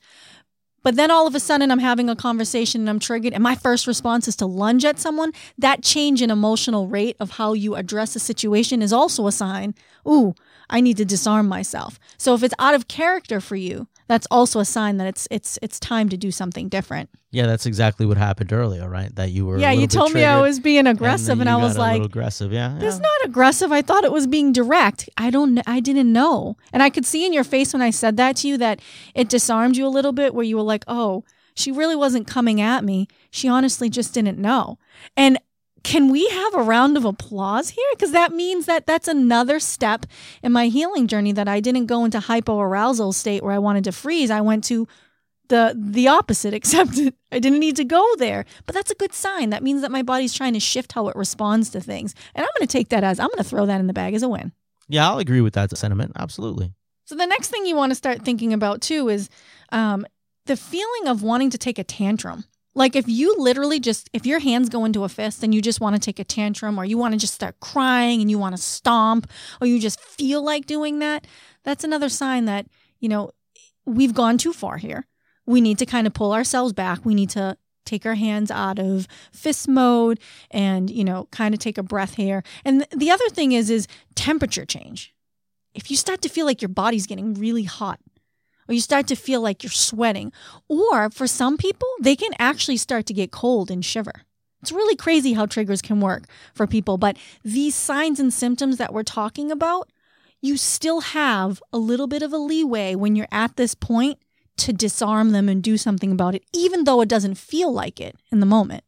but 0.81 0.95
then 0.95 1.09
all 1.09 1.25
of 1.25 1.33
a 1.33 1.39
sudden 1.39 1.71
I'm 1.71 1.79
having 1.79 2.09
a 2.09 2.15
conversation 2.15 2.81
and 2.81 2.89
I'm 2.89 2.99
triggered, 2.99 3.33
and 3.33 3.41
my 3.41 3.55
first 3.55 3.87
response 3.87 4.27
is 4.27 4.35
to 4.37 4.45
lunge 4.45 4.85
at 4.85 4.99
someone, 4.99 5.31
that 5.57 5.83
change 5.83 6.21
in 6.21 6.29
emotional 6.29 6.87
rate 6.87 7.17
of 7.19 7.31
how 7.31 7.53
you 7.53 7.75
address 7.75 8.15
a 8.15 8.19
situation 8.19 8.81
is 8.81 8.93
also 8.93 9.25
a 9.25 9.31
sign, 9.31 9.73
ooh, 10.07 10.35
I 10.69 10.81
need 10.81 10.97
to 10.97 11.05
disarm 11.05 11.47
myself. 11.47 11.99
So 12.17 12.35
if 12.35 12.43
it's 12.43 12.53
out 12.59 12.75
of 12.75 12.87
character 12.87 13.41
for 13.41 13.55
you, 13.55 13.87
that's 14.07 14.27
also 14.31 14.59
a 14.59 14.65
sign 14.65 14.97
that 14.97 15.07
it's 15.07 15.27
it's 15.31 15.57
it's 15.61 15.79
time 15.79 16.09
to 16.09 16.17
do 16.17 16.31
something 16.31 16.69
different. 16.69 17.09
Yeah, 17.31 17.47
that's 17.47 17.65
exactly 17.65 18.05
what 18.05 18.17
happened 18.17 18.53
earlier, 18.53 18.87
right? 18.89 19.13
That 19.15 19.31
you 19.31 19.45
were 19.45 19.57
yeah. 19.57 19.71
You 19.71 19.87
told 19.87 20.13
me 20.13 20.23
I 20.23 20.39
was 20.39 20.59
being 20.59 20.87
aggressive, 20.87 21.39
and, 21.39 21.41
and 21.41 21.49
I 21.49 21.57
was 21.57 21.77
like, 21.77 22.01
aggressive. 22.01 22.51
Yeah, 22.53 22.77
it's 22.79 22.99
not 22.99 23.25
aggressive. 23.25 23.71
I 23.71 23.81
thought 23.81 24.03
it 24.03 24.11
was 24.11 24.27
being 24.27 24.53
direct. 24.53 25.09
I 25.17 25.29
don't. 25.29 25.59
I 25.67 25.79
didn't 25.79 26.11
know, 26.11 26.57
and 26.71 26.81
I 26.81 26.89
could 26.89 27.05
see 27.05 27.25
in 27.25 27.33
your 27.33 27.43
face 27.43 27.73
when 27.73 27.81
I 27.81 27.89
said 27.89 28.17
that 28.17 28.37
to 28.37 28.47
you 28.47 28.57
that 28.59 28.79
it 29.13 29.29
disarmed 29.29 29.77
you 29.77 29.85
a 29.85 29.89
little 29.89 30.13
bit, 30.13 30.33
where 30.33 30.45
you 30.45 30.55
were 30.55 30.63
like, 30.63 30.83
oh. 30.87 31.23
She 31.57 31.71
really 31.71 31.95
wasn't 31.95 32.27
coming 32.27 32.59
at 32.59 32.83
me. 32.83 33.07
She 33.31 33.47
honestly 33.47 33.89
just 33.89 34.13
didn't 34.13 34.37
know. 34.37 34.77
And 35.15 35.39
can 35.85 36.09
we 36.09 36.27
have 36.29 36.55
a 36.55 36.63
round 36.63 36.97
of 36.97 37.05
applause 37.05 37.69
here? 37.69 37.85
Because 37.93 38.11
that 38.11 38.33
means 38.33 38.65
that 38.65 38.87
that's 38.87 39.07
another 39.07 39.59
step 39.59 40.07
in 40.41 40.51
my 40.51 40.65
healing 40.65 41.05
journey 41.05 41.31
that 41.33 41.47
I 41.47 41.59
didn't 41.59 41.85
go 41.85 42.03
into 42.03 42.17
hypoarousal 42.17 43.13
state 43.13 43.43
where 43.43 43.53
I 43.53 43.59
wanted 43.59 43.83
to 43.83 43.91
freeze. 43.91 44.31
I 44.31 44.41
went 44.41 44.63
to 44.63 44.87
the 45.47 45.75
the 45.77 46.07
opposite, 46.07 46.53
except 46.59 46.97
I 47.31 47.37
didn't 47.37 47.59
need 47.59 47.75
to 47.75 47.83
go 47.83 48.03
there. 48.17 48.45
But 48.65 48.73
that's 48.73 48.89
a 48.89 48.95
good 48.95 49.13
sign. 49.13 49.51
That 49.51 49.61
means 49.61 49.83
that 49.83 49.91
my 49.91 50.01
body's 50.01 50.33
trying 50.33 50.53
to 50.53 50.59
shift 50.59 50.93
how 50.93 51.07
it 51.07 51.15
responds 51.15 51.69
to 51.69 51.79
things. 51.81 52.15
And 52.33 52.43
I'm 52.43 52.49
going 52.57 52.67
to 52.67 52.77
take 52.77 52.89
that 52.89 53.03
as 53.03 53.19
I'm 53.19 53.27
going 53.27 53.37
to 53.37 53.43
throw 53.43 53.67
that 53.67 53.79
in 53.79 53.85
the 53.85 53.93
bag 53.93 54.15
as 54.15 54.23
a 54.23 54.29
win. 54.29 54.53
Yeah, 54.87 55.07
I'll 55.07 55.19
agree 55.19 55.41
with 55.41 55.53
that 55.53 55.77
sentiment. 55.77 56.13
Absolutely. 56.15 56.73
So 57.05 57.13
the 57.13 57.27
next 57.27 57.49
thing 57.49 57.67
you 57.67 57.75
want 57.75 57.91
to 57.91 57.95
start 57.95 58.23
thinking 58.23 58.53
about 58.53 58.81
too 58.81 59.07
is 59.07 59.29
um, 59.71 60.07
the 60.47 60.57
feeling 60.57 61.07
of 61.07 61.21
wanting 61.21 61.51
to 61.51 61.59
take 61.59 61.77
a 61.77 61.83
tantrum. 61.83 62.45
Like 62.75 62.95
if 62.95 63.07
you 63.07 63.35
literally 63.37 63.79
just 63.79 64.09
if 64.11 64.25
your 64.25 64.39
hands 64.39 64.67
go 64.67 64.83
into 64.83 65.05
a 65.05 65.09
fist 65.09 65.43
and 65.43 65.55
you 65.55 65.61
just 65.61 65.79
want 65.79 65.95
to 65.95 65.99
take 65.99 66.19
a 66.19 66.25
tantrum 66.25 66.77
or 66.77 66.83
you 66.83 66.97
want 66.97 67.13
to 67.13 67.19
just 67.19 67.33
start 67.33 67.59
crying 67.61 68.21
and 68.21 68.29
you 68.29 68.37
want 68.37 68.55
to 68.55 68.61
stomp 68.61 69.29
or 69.61 69.67
you 69.67 69.79
just 69.79 69.99
feel 69.99 70.43
like 70.43 70.65
doing 70.65 70.99
that, 70.99 71.25
that's 71.63 71.85
another 71.85 72.09
sign 72.09 72.45
that, 72.45 72.67
you 72.99 73.07
know, 73.07 73.31
we've 73.85 74.13
gone 74.13 74.37
too 74.37 74.51
far 74.51 74.77
here. 74.77 75.07
We 75.45 75.61
need 75.61 75.77
to 75.79 75.85
kind 75.85 76.05
of 76.05 76.13
pull 76.13 76.33
ourselves 76.33 76.73
back. 76.73 77.05
We 77.05 77.15
need 77.15 77.29
to 77.31 77.57
take 77.85 78.05
our 78.05 78.15
hands 78.15 78.51
out 78.51 78.79
of 78.79 79.07
fist 79.31 79.67
mode 79.67 80.19
and, 80.51 80.89
you 80.89 81.03
know, 81.03 81.27
kind 81.31 81.53
of 81.53 81.59
take 81.59 81.77
a 81.77 81.83
breath 81.83 82.15
here. 82.15 82.43
And 82.65 82.85
the 82.95 83.11
other 83.11 83.29
thing 83.29 83.53
is 83.53 83.69
is 83.69 83.87
temperature 84.15 84.65
change. 84.65 85.13
If 85.73 85.89
you 85.89 85.97
start 85.97 86.21
to 86.23 86.29
feel 86.29 86.45
like 86.45 86.61
your 86.61 86.69
body's 86.69 87.07
getting 87.07 87.35
really 87.35 87.63
hot 87.63 87.99
or 88.67 88.73
you 88.73 88.81
start 88.81 89.07
to 89.07 89.15
feel 89.15 89.41
like 89.41 89.63
you're 89.63 89.71
sweating, 89.71 90.31
or 90.67 91.09
for 91.09 91.27
some 91.27 91.57
people, 91.57 91.87
they 92.01 92.15
can 92.15 92.31
actually 92.39 92.77
start 92.77 93.05
to 93.07 93.13
get 93.13 93.31
cold 93.31 93.69
and 93.69 93.83
shiver. 93.83 94.23
It's 94.61 94.71
really 94.71 94.95
crazy 94.95 95.33
how 95.33 95.45
triggers 95.45 95.81
can 95.81 96.01
work 96.01 96.25
for 96.53 96.65
people, 96.65 96.97
but 96.97 97.17
these 97.43 97.75
signs 97.75 98.19
and 98.19 98.33
symptoms 98.33 98.77
that 98.77 98.93
we're 98.93 99.03
talking 99.03 99.51
about, 99.51 99.91
you 100.41 100.57
still 100.57 101.01
have 101.01 101.61
a 101.71 101.77
little 101.77 102.07
bit 102.07 102.23
of 102.23 102.33
a 102.33 102.37
leeway 102.37 102.95
when 102.95 103.15
you're 103.15 103.27
at 103.31 103.55
this 103.55 103.75
point 103.75 104.17
to 104.57 104.73
disarm 104.73 105.31
them 105.31 105.49
and 105.49 105.61
do 105.61 105.77
something 105.77 106.11
about 106.11 106.35
it, 106.35 106.43
even 106.53 106.83
though 106.85 107.01
it 107.01 107.09
doesn't 107.09 107.35
feel 107.35 107.71
like 107.71 107.99
it 107.99 108.15
in 108.31 108.39
the 108.39 108.45
moment. 108.45 108.83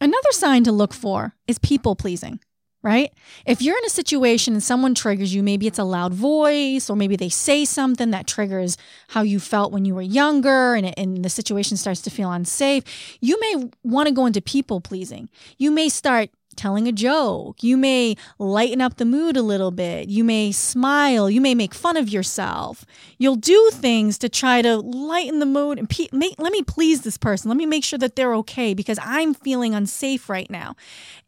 Another 0.00 0.30
sign 0.30 0.64
to 0.64 0.72
look 0.72 0.94
for 0.94 1.34
is 1.46 1.58
people 1.58 1.94
pleasing, 1.94 2.40
right? 2.82 3.12
If 3.44 3.60
you're 3.60 3.76
in 3.76 3.84
a 3.84 3.90
situation 3.90 4.54
and 4.54 4.62
someone 4.62 4.94
triggers 4.94 5.34
you, 5.34 5.42
maybe 5.42 5.66
it's 5.66 5.78
a 5.78 5.84
loud 5.84 6.14
voice, 6.14 6.88
or 6.88 6.96
maybe 6.96 7.16
they 7.16 7.28
say 7.28 7.64
something 7.64 8.10
that 8.10 8.26
triggers 8.26 8.76
how 9.08 9.22
you 9.22 9.38
felt 9.38 9.72
when 9.72 9.84
you 9.84 9.94
were 9.94 10.02
younger 10.02 10.74
and, 10.74 10.86
it, 10.86 10.94
and 10.96 11.24
the 11.24 11.28
situation 11.28 11.76
starts 11.76 12.00
to 12.02 12.10
feel 12.10 12.30
unsafe, 12.30 12.84
you 13.20 13.38
may 13.40 13.70
want 13.84 14.08
to 14.08 14.14
go 14.14 14.26
into 14.26 14.40
people 14.40 14.80
pleasing. 14.80 15.28
You 15.58 15.70
may 15.70 15.88
start 15.88 16.30
telling 16.56 16.88
a 16.88 16.92
joke. 16.92 17.62
You 17.62 17.76
may 17.76 18.16
lighten 18.38 18.80
up 18.80 18.96
the 18.96 19.04
mood 19.04 19.36
a 19.36 19.42
little 19.42 19.70
bit. 19.70 20.08
You 20.08 20.24
may 20.24 20.52
smile. 20.52 21.30
You 21.30 21.40
may 21.40 21.54
make 21.54 21.74
fun 21.74 21.96
of 21.96 22.08
yourself. 22.08 22.84
You'll 23.18 23.36
do 23.36 23.70
things 23.72 24.18
to 24.18 24.28
try 24.28 24.62
to 24.62 24.78
lighten 24.78 25.38
the 25.38 25.46
mood 25.46 25.78
and 25.78 25.88
pe- 25.88 26.08
make, 26.12 26.34
let 26.38 26.52
me 26.52 26.62
please 26.62 27.02
this 27.02 27.16
person. 27.16 27.48
Let 27.48 27.56
me 27.56 27.66
make 27.66 27.84
sure 27.84 27.98
that 27.98 28.16
they're 28.16 28.34
okay 28.36 28.74
because 28.74 28.98
I'm 29.02 29.34
feeling 29.34 29.74
unsafe 29.74 30.28
right 30.28 30.50
now. 30.50 30.76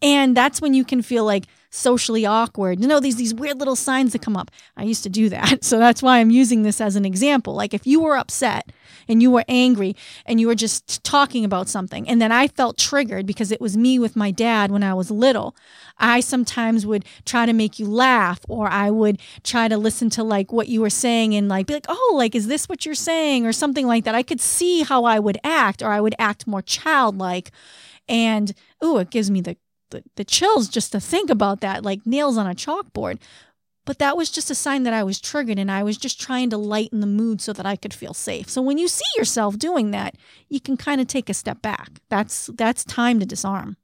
And 0.01 0.37
that's 0.37 0.61
when 0.61 0.75
you 0.75 0.85
can 0.85 1.03
feel 1.03 1.25
like 1.25 1.47
socially 1.73 2.27
awkward. 2.27 2.81
You 2.81 2.87
know, 2.87 3.01
these 3.01 3.17
these 3.17 3.35
weird 3.35 3.59
little 3.59 3.75
signs 3.75 4.13
that 4.13 4.23
come 4.23 4.37
up. 4.37 4.51
I 4.77 4.85
used 4.85 5.03
to 5.05 5.09
do 5.09 5.29
that. 5.31 5.61
So 5.73 5.79
that's 5.79 6.03
why 6.03 6.19
I'm 6.19 6.31
using 6.31 6.63
this 6.63 6.81
as 6.81 6.97
an 6.97 7.07
example. 7.07 7.55
Like 7.55 7.73
if 7.73 7.87
you 7.87 8.01
were 8.01 8.17
upset 8.17 8.73
and 9.09 9.23
you 9.23 9.31
were 9.31 9.45
angry 9.49 9.97
and 10.27 10.39
you 10.39 10.47
were 10.47 10.55
just 10.55 11.03
talking 11.03 11.45
about 11.47 11.69
something 11.69 12.07
and 12.07 12.21
then 12.21 12.31
I 12.31 12.49
felt 12.49 12.77
triggered 12.77 13.25
because 13.27 13.51
it 13.51 13.61
was 13.61 13.75
me 13.75 13.99
with 13.99 14.15
my 14.17 14.31
dad 14.31 14.71
when 14.71 14.83
I 14.83 14.93
was 14.93 15.11
little. 15.11 15.57
I 15.99 16.21
sometimes 16.21 16.85
would 16.85 17.07
try 17.25 17.47
to 17.47 17.55
make 17.55 17.79
you 17.79 17.87
laugh 17.87 18.41
or 18.49 18.69
I 18.69 18.91
would 18.91 19.19
try 19.45 19.69
to 19.69 19.79
listen 19.79 20.11
to 20.11 20.23
like 20.23 20.53
what 20.53 20.69
you 20.69 20.83
were 20.83 20.91
saying 20.91 21.35
and 21.35 21.49
like 21.49 21.69
be 21.69 21.75
like, 21.75 21.87
"Oh, 21.89 22.15
like 22.17 22.35
is 22.35 22.49
this 22.49 22.69
what 22.69 22.85
you're 22.85 22.95
saying?" 22.95 23.47
or 23.47 23.53
something 23.53 23.87
like 23.87 24.05
that. 24.05 24.15
I 24.15 24.23
could 24.23 24.41
see 24.41 24.83
how 24.83 25.05
I 25.05 25.19
would 25.19 25.39
act 25.43 25.83
or 25.83 25.89
I 25.89 26.01
would 26.01 26.17
act 26.19 26.47
more 26.47 26.63
childlike 26.63 27.51
and 28.09 28.53
ooh, 28.85 28.99
it 28.99 29.11
gives 29.11 29.31
me 29.31 29.41
the 29.41 29.57
the, 29.93 30.03
the 30.17 30.25
chills 30.25 30.69
just 30.69 30.93
to 30.93 31.01
think 31.01 31.31
about 31.31 31.61
that, 31.61 31.85
like 31.85 32.05
nails 32.05 32.37
on 32.37 32.47
a 32.47 32.55
chalkboard. 32.55 33.19
But 33.85 33.99
that 33.99 34.17
was 34.17 34.31
just 34.31 34.51
a 34.51 34.55
sign 34.55 34.85
that 34.85 34.93
I 34.93 35.03
was 35.03 35.21
triggered 35.21 35.59
and 35.59 35.71
I 35.71 35.83
was 35.83 35.97
just 35.97 36.21
trying 36.21 36.51
to 36.51 36.57
lighten 36.57 37.01
the 37.01 37.07
mood 37.07 37.41
so 37.41 37.53
that 37.53 37.67
I 37.67 37.75
could 37.77 37.93
feel 37.93 38.15
safe. 38.15 38.49
So 38.49 38.63
when 38.63 38.79
you 38.79 38.87
see 38.87 39.05
yourself 39.17 39.59
doing 39.59 39.91
that, 39.91 40.17
you 40.49 40.61
can 40.61 40.77
kind 40.77 41.01
of 41.01 41.09
take 41.09 41.29
a 41.29 41.35
step 41.35 41.63
back. 41.63 42.01
That's 42.09 42.49
that's 42.55 42.85
time 42.85 43.19
to 43.21 43.27
disarm. 43.27 43.77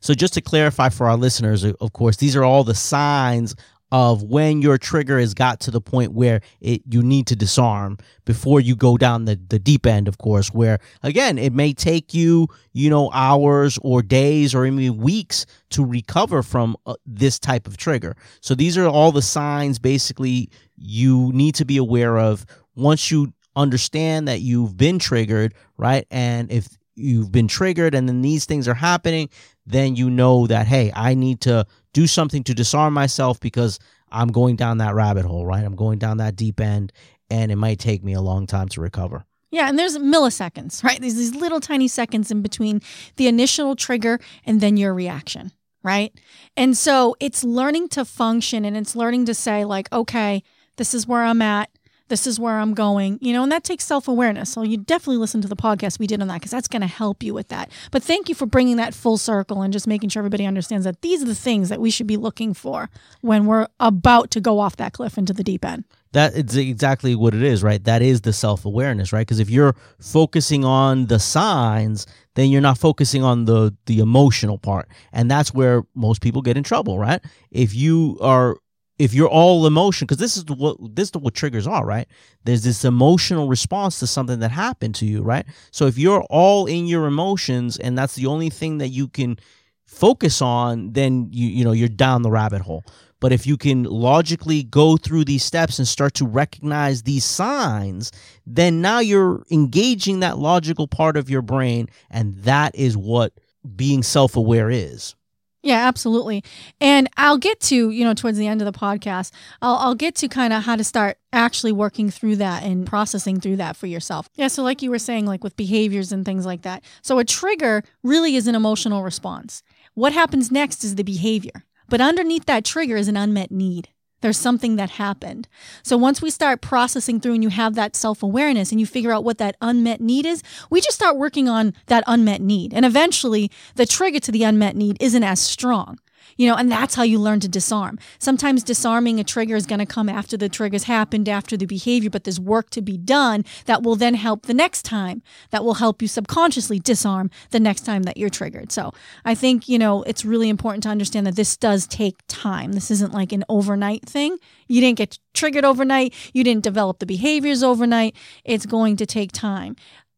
So 0.00 0.12
just 0.12 0.34
to 0.34 0.40
clarify 0.40 0.88
for 0.88 1.08
our 1.08 1.16
listeners, 1.16 1.64
of 1.64 1.92
course, 1.92 2.16
these 2.16 2.36
are 2.36 2.44
all 2.44 2.64
the 2.64 2.74
signs 2.74 3.54
of 3.94 4.24
when 4.24 4.60
your 4.60 4.76
trigger 4.76 5.20
has 5.20 5.34
got 5.34 5.60
to 5.60 5.70
the 5.70 5.80
point 5.80 6.10
where 6.10 6.40
it 6.60 6.82
you 6.90 7.00
need 7.00 7.28
to 7.28 7.36
disarm 7.36 7.96
before 8.24 8.58
you 8.58 8.74
go 8.74 8.96
down 8.96 9.24
the, 9.24 9.38
the 9.50 9.58
deep 9.60 9.86
end 9.86 10.08
of 10.08 10.18
course 10.18 10.52
where 10.52 10.80
again 11.04 11.38
it 11.38 11.52
may 11.52 11.72
take 11.72 12.12
you 12.12 12.48
you 12.72 12.90
know 12.90 13.08
hours 13.12 13.78
or 13.82 14.02
days 14.02 14.52
or 14.52 14.66
even 14.66 14.96
weeks 14.96 15.46
to 15.70 15.84
recover 15.84 16.42
from 16.42 16.76
uh, 16.86 16.94
this 17.06 17.38
type 17.38 17.68
of 17.68 17.76
trigger. 17.76 18.16
So 18.40 18.56
these 18.56 18.76
are 18.76 18.88
all 18.88 19.12
the 19.12 19.22
signs 19.22 19.78
basically 19.78 20.50
you 20.76 21.30
need 21.32 21.54
to 21.54 21.64
be 21.64 21.76
aware 21.76 22.18
of 22.18 22.44
once 22.74 23.12
you 23.12 23.32
understand 23.54 24.26
that 24.26 24.40
you've 24.40 24.76
been 24.76 24.98
triggered 24.98 25.54
right? 25.76 26.04
And 26.10 26.50
if 26.50 26.66
you've 26.96 27.32
been 27.32 27.48
triggered 27.48 27.94
and 27.94 28.08
then 28.08 28.22
these 28.22 28.44
things 28.44 28.68
are 28.68 28.74
happening 28.74 29.28
then 29.66 29.96
you 29.96 30.08
know 30.08 30.46
that 30.46 30.66
hey 30.66 30.92
i 30.94 31.14
need 31.14 31.40
to 31.40 31.66
do 31.92 32.06
something 32.06 32.42
to 32.42 32.54
disarm 32.54 32.92
myself 32.92 33.40
because 33.40 33.78
I'm 34.14 34.28
going 34.28 34.56
down 34.56 34.78
that 34.78 34.94
rabbit 34.94 35.24
hole, 35.24 35.44
right? 35.44 35.64
I'm 35.64 35.74
going 35.74 35.98
down 35.98 36.18
that 36.18 36.36
deep 36.36 36.60
end 36.60 36.92
and 37.30 37.50
it 37.50 37.56
might 37.56 37.78
take 37.78 38.04
me 38.04 38.12
a 38.12 38.20
long 38.20 38.46
time 38.46 38.68
to 38.68 38.80
recover. 38.80 39.24
Yeah, 39.50 39.68
and 39.68 39.78
there's 39.78 39.98
milliseconds, 39.98 40.82
right? 40.84 41.00
There's 41.00 41.16
these 41.16 41.34
little 41.34 41.60
tiny 41.60 41.88
seconds 41.88 42.30
in 42.30 42.42
between 42.42 42.80
the 43.16 43.28
initial 43.28 43.76
trigger 43.76 44.18
and 44.44 44.60
then 44.60 44.76
your 44.76 44.94
reaction, 44.94 45.52
right? 45.82 46.12
And 46.56 46.76
so 46.76 47.16
it's 47.20 47.44
learning 47.44 47.88
to 47.90 48.04
function 48.04 48.64
and 48.64 48.76
it's 48.76 48.96
learning 48.96 49.26
to 49.26 49.34
say, 49.34 49.64
like, 49.64 49.92
okay, 49.92 50.42
this 50.76 50.94
is 50.94 51.06
where 51.06 51.22
I'm 51.22 51.42
at 51.42 51.70
this 52.08 52.26
is 52.26 52.38
where 52.38 52.58
I'm 52.58 52.74
going, 52.74 53.18
you 53.20 53.32
know, 53.32 53.42
and 53.42 53.52
that 53.52 53.64
takes 53.64 53.84
self 53.84 54.08
awareness. 54.08 54.50
So 54.50 54.62
you 54.62 54.76
definitely 54.76 55.16
listen 55.16 55.40
to 55.42 55.48
the 55.48 55.56
podcast 55.56 55.98
we 55.98 56.06
did 56.06 56.20
on 56.20 56.28
that 56.28 56.34
because 56.34 56.50
that's 56.50 56.68
going 56.68 56.82
to 56.82 56.88
help 56.88 57.22
you 57.22 57.32
with 57.32 57.48
that. 57.48 57.70
But 57.90 58.02
thank 58.02 58.28
you 58.28 58.34
for 58.34 58.46
bringing 58.46 58.76
that 58.76 58.94
full 58.94 59.16
circle 59.16 59.62
and 59.62 59.72
just 59.72 59.86
making 59.86 60.10
sure 60.10 60.20
everybody 60.20 60.46
understands 60.46 60.84
that 60.84 61.02
these 61.02 61.22
are 61.22 61.26
the 61.26 61.34
things 61.34 61.68
that 61.68 61.80
we 61.80 61.90
should 61.90 62.06
be 62.06 62.16
looking 62.16 62.54
for 62.54 62.90
when 63.20 63.46
we're 63.46 63.68
about 63.80 64.30
to 64.32 64.40
go 64.40 64.58
off 64.58 64.76
that 64.76 64.92
cliff 64.92 65.16
into 65.16 65.32
the 65.32 65.44
deep 65.44 65.64
end. 65.64 65.84
That 66.12 66.34
is 66.34 66.56
exactly 66.56 67.16
what 67.16 67.34
it 67.34 67.42
is, 67.42 67.64
right? 67.64 67.82
That 67.82 68.00
is 68.00 68.20
the 68.20 68.32
self 68.32 68.64
awareness, 68.64 69.12
right? 69.12 69.26
Because 69.26 69.40
if 69.40 69.50
you're 69.50 69.74
focusing 69.98 70.64
on 70.64 71.06
the 71.06 71.18
signs, 71.18 72.06
then 72.34 72.50
you're 72.50 72.60
not 72.60 72.78
focusing 72.78 73.24
on 73.24 73.46
the 73.46 73.74
the 73.86 73.98
emotional 73.98 74.56
part, 74.58 74.88
and 75.12 75.28
that's 75.28 75.52
where 75.52 75.82
most 75.94 76.20
people 76.20 76.40
get 76.40 76.56
in 76.56 76.62
trouble, 76.62 77.00
right? 77.00 77.20
If 77.50 77.74
you 77.74 78.16
are 78.20 78.58
if 78.98 79.12
you're 79.12 79.28
all 79.28 79.66
emotion 79.66 80.06
because 80.06 80.18
this 80.18 80.36
is 80.36 80.44
what 80.46 80.76
this 80.94 81.08
is 81.08 81.16
what 81.16 81.34
triggers 81.34 81.66
are 81.66 81.84
right? 81.84 82.06
There's 82.44 82.62
this 82.62 82.84
emotional 82.84 83.48
response 83.48 83.98
to 84.00 84.06
something 84.06 84.38
that 84.40 84.50
happened 84.50 84.94
to 84.96 85.06
you 85.06 85.22
right? 85.22 85.46
So 85.70 85.86
if 85.86 85.98
you're 85.98 86.22
all 86.30 86.66
in 86.66 86.86
your 86.86 87.06
emotions 87.06 87.76
and 87.76 87.98
that's 87.98 88.14
the 88.14 88.26
only 88.26 88.50
thing 88.50 88.78
that 88.78 88.88
you 88.88 89.08
can 89.08 89.38
focus 89.86 90.40
on 90.40 90.92
then 90.92 91.28
you 91.32 91.48
you 91.48 91.64
know 91.64 91.72
you're 91.72 91.88
down 91.88 92.22
the 92.22 92.30
rabbit 92.30 92.62
hole. 92.62 92.84
But 93.20 93.32
if 93.32 93.46
you 93.46 93.56
can 93.56 93.84
logically 93.84 94.64
go 94.64 94.98
through 94.98 95.24
these 95.24 95.42
steps 95.42 95.78
and 95.78 95.88
start 95.88 96.12
to 96.14 96.26
recognize 96.26 97.02
these 97.02 97.24
signs 97.24 98.12
then 98.46 98.80
now 98.80 99.00
you're 99.00 99.44
engaging 99.50 100.20
that 100.20 100.38
logical 100.38 100.86
part 100.86 101.16
of 101.16 101.28
your 101.28 101.42
brain 101.42 101.88
and 102.10 102.36
that 102.44 102.74
is 102.76 102.96
what 102.96 103.32
being 103.74 104.02
self-aware 104.02 104.70
is 104.70 105.16
yeah, 105.64 105.88
absolutely. 105.88 106.44
And 106.78 107.08
I'll 107.16 107.38
get 107.38 107.58
to, 107.62 107.88
you 107.88 108.04
know, 108.04 108.12
towards 108.12 108.36
the 108.36 108.46
end 108.46 108.60
of 108.60 108.70
the 108.70 108.78
podcast, 108.78 109.32
I'll, 109.62 109.76
I'll 109.76 109.94
get 109.94 110.14
to 110.16 110.28
kind 110.28 110.52
of 110.52 110.64
how 110.64 110.76
to 110.76 110.84
start 110.84 111.16
actually 111.32 111.72
working 111.72 112.10
through 112.10 112.36
that 112.36 112.62
and 112.62 112.86
processing 112.86 113.40
through 113.40 113.56
that 113.56 113.74
for 113.74 113.86
yourself. 113.86 114.28
Yeah. 114.34 114.48
So, 114.48 114.62
like 114.62 114.82
you 114.82 114.90
were 114.90 114.98
saying, 114.98 115.24
like 115.24 115.42
with 115.42 115.56
behaviors 115.56 116.12
and 116.12 116.24
things 116.24 116.44
like 116.44 116.62
that. 116.62 116.84
So, 117.00 117.18
a 117.18 117.24
trigger 117.24 117.82
really 118.02 118.36
is 118.36 118.46
an 118.46 118.54
emotional 118.54 119.02
response. 119.02 119.62
What 119.94 120.12
happens 120.12 120.52
next 120.52 120.84
is 120.84 120.96
the 120.96 121.02
behavior. 121.02 121.64
But 121.88 122.00
underneath 122.00 122.44
that 122.46 122.64
trigger 122.64 122.96
is 122.96 123.08
an 123.08 123.16
unmet 123.16 123.50
need. 123.50 123.88
There's 124.24 124.38
something 124.38 124.76
that 124.76 124.92
happened. 124.92 125.48
So 125.82 125.98
once 125.98 126.22
we 126.22 126.30
start 126.30 126.62
processing 126.62 127.20
through 127.20 127.34
and 127.34 127.42
you 127.42 127.50
have 127.50 127.74
that 127.74 127.94
self 127.94 128.22
awareness 128.22 128.70
and 128.70 128.80
you 128.80 128.86
figure 128.86 129.12
out 129.12 129.22
what 129.22 129.36
that 129.36 129.54
unmet 129.60 130.00
need 130.00 130.24
is, 130.24 130.42
we 130.70 130.80
just 130.80 130.96
start 130.96 131.18
working 131.18 131.46
on 131.46 131.74
that 131.88 132.04
unmet 132.06 132.40
need. 132.40 132.72
And 132.72 132.86
eventually, 132.86 133.50
the 133.74 133.84
trigger 133.84 134.20
to 134.20 134.32
the 134.32 134.42
unmet 134.42 134.76
need 134.76 134.96
isn't 134.98 135.22
as 135.22 135.40
strong 135.40 135.98
you 136.36 136.48
know, 136.48 136.54
and 136.56 136.70
that's 136.70 136.94
how 136.94 137.02
you 137.02 137.18
learn 137.18 137.40
to 137.40 137.48
disarm. 137.48 137.98
Sometimes 138.18 138.62
disarming 138.62 139.20
a 139.20 139.24
trigger 139.24 139.56
is 139.56 139.66
going 139.66 139.78
to 139.78 139.86
come 139.86 140.08
after 140.08 140.36
the 140.36 140.48
trigger's 140.48 140.84
happened, 140.84 141.28
after 141.28 141.56
the 141.56 141.66
behavior, 141.66 142.10
but 142.10 142.24
there's 142.24 142.40
work 142.40 142.70
to 142.70 142.82
be 142.82 142.96
done 142.96 143.44
that 143.66 143.82
will 143.82 143.96
then 143.96 144.14
help 144.14 144.46
the 144.46 144.54
next 144.54 144.82
time, 144.82 145.22
that 145.50 145.64
will 145.64 145.74
help 145.74 146.02
you 146.02 146.08
subconsciously 146.08 146.78
disarm 146.78 147.30
the 147.50 147.60
next 147.60 147.82
time 147.82 148.02
that 148.04 148.16
you're 148.16 148.30
triggered. 148.30 148.72
So 148.72 148.92
I 149.24 149.34
think, 149.34 149.68
you 149.68 149.78
know, 149.78 150.02
it's 150.04 150.24
really 150.24 150.48
important 150.48 150.82
to 150.84 150.88
understand 150.88 151.26
that 151.26 151.36
this 151.36 151.56
does 151.56 151.86
take 151.86 152.16
time. 152.28 152.72
This 152.72 152.90
isn't 152.90 153.12
like 153.12 153.32
an 153.32 153.44
overnight 153.48 154.04
thing. 154.04 154.38
You 154.68 154.80
didn't 154.80 154.98
get 154.98 155.18
triggered 155.34 155.64
overnight, 155.64 156.14
you 156.32 156.44
didn't 156.44 156.64
develop 156.64 156.98
the 156.98 157.06
behaviors 157.06 157.62
overnight. 157.62 158.16
It's 158.44 158.66
going 158.66 158.96
to 158.96 159.06
take 159.06 159.32
time. 159.32 159.76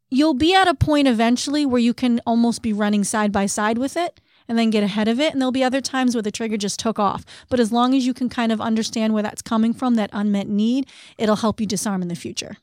You'll 0.08 0.35
be 0.35 0.54
at 0.54 0.68
a 0.68 0.75
point 0.75 1.08
eventually 1.08 1.66
where 1.66 1.80
you 1.80 1.92
can 1.92 2.20
almost 2.26 2.62
be 2.62 2.73
running 2.73 3.02
side 3.02 3.32
by 3.32 3.46
side 3.46 3.76
with 3.78 3.96
it 3.96 4.20
and 4.49 4.59
then 4.59 4.71
get 4.71 4.83
ahead 4.83 5.09
of 5.09 5.21
it. 5.21 5.33
And 5.33 5.41
there'll 5.41 5.53
be 5.53 5.65
other 5.65 5.81
times 5.81 6.15
where 6.15 6.23
the 6.23 6.31
trigger 6.31 6.57
just 6.57 6.79
took 6.79 6.99
off. 6.99 7.25
But 7.49 7.61
as 7.61 7.73
long 7.73 7.95
as 7.95 8.07
you 8.07 8.15
can 8.15 8.29
kind 8.29 8.53
of 8.53 8.61
understand 8.61 9.15
where 9.15 9.23
that's 9.23 9.43
coming 9.43 9.73
from, 9.73 9.95
that 9.95 10.11
unmet 10.12 10.49
need, 10.49 10.87
it'll 11.19 11.37
help 11.37 11.61
you 11.61 11.67
disarm 11.67 12.03
in 12.03 12.09
the 12.09 12.15
future. 12.15 12.57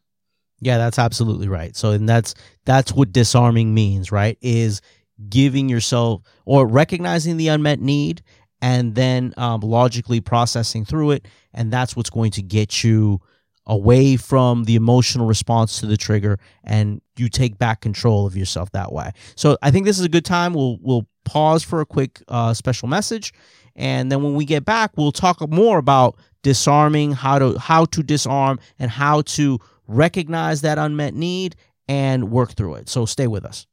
Yeah, 0.61 0.77
that's 0.77 0.97
absolutely 0.97 1.47
right. 1.49 1.75
So 1.75 1.91
and 1.91 2.07
that's 2.07 2.35
that's 2.65 2.93
what 2.93 3.11
disarming 3.11 3.73
means, 3.73 4.11
right? 4.11 4.37
Is 4.41 4.81
giving 5.29 5.69
yourself 5.69 6.21
or 6.45 6.65
recognizing 6.65 7.37
the 7.37 7.49
unmet 7.49 7.79
need 7.79 8.21
and 8.61 8.95
then 8.95 9.33
um, 9.35 9.59
logically 9.59 10.21
processing 10.21 10.85
through 10.85 11.11
it, 11.11 11.27
and 11.53 11.71
that's 11.71 11.97
what's 11.97 12.09
going 12.09 12.31
to 12.31 12.41
get 12.41 12.83
you 12.83 13.19
away 13.65 14.17
from 14.17 14.65
the 14.65 14.75
emotional 14.75 15.25
response 15.25 15.79
to 15.79 15.85
the 15.85 15.97
trigger 15.97 16.37
and 16.63 17.01
you 17.17 17.29
take 17.29 17.57
back 17.57 17.81
control 17.81 18.25
of 18.25 18.35
yourself 18.35 18.71
that 18.71 18.91
way. 18.91 19.11
So 19.35 19.57
I 19.61 19.71
think 19.71 19.85
this 19.85 19.99
is 19.99 20.05
a 20.05 20.09
good 20.09 20.25
time. 20.25 20.53
We'll 20.53 20.77
we'll 20.81 21.07
pause 21.25 21.63
for 21.63 21.79
a 21.79 21.85
quick 21.85 22.21
uh, 22.27 22.53
special 22.53 22.87
message, 22.87 23.33
and 23.75 24.11
then 24.11 24.23
when 24.23 24.35
we 24.35 24.45
get 24.45 24.65
back, 24.65 24.91
we'll 24.97 25.11
talk 25.11 25.47
more 25.49 25.77
about 25.77 26.17
disarming, 26.41 27.13
how 27.13 27.39
to 27.39 27.57
how 27.57 27.85
to 27.85 28.03
disarm, 28.03 28.59
and 28.79 28.91
how 28.91 29.21
to 29.21 29.59
recognize 29.87 30.61
that 30.61 30.77
unmet 30.77 31.13
need 31.13 31.55
and 31.87 32.31
work 32.31 32.53
through 32.53 32.75
it. 32.75 32.89
So 32.89 33.05
stay 33.05 33.27
with 33.27 33.45
us. 33.45 33.67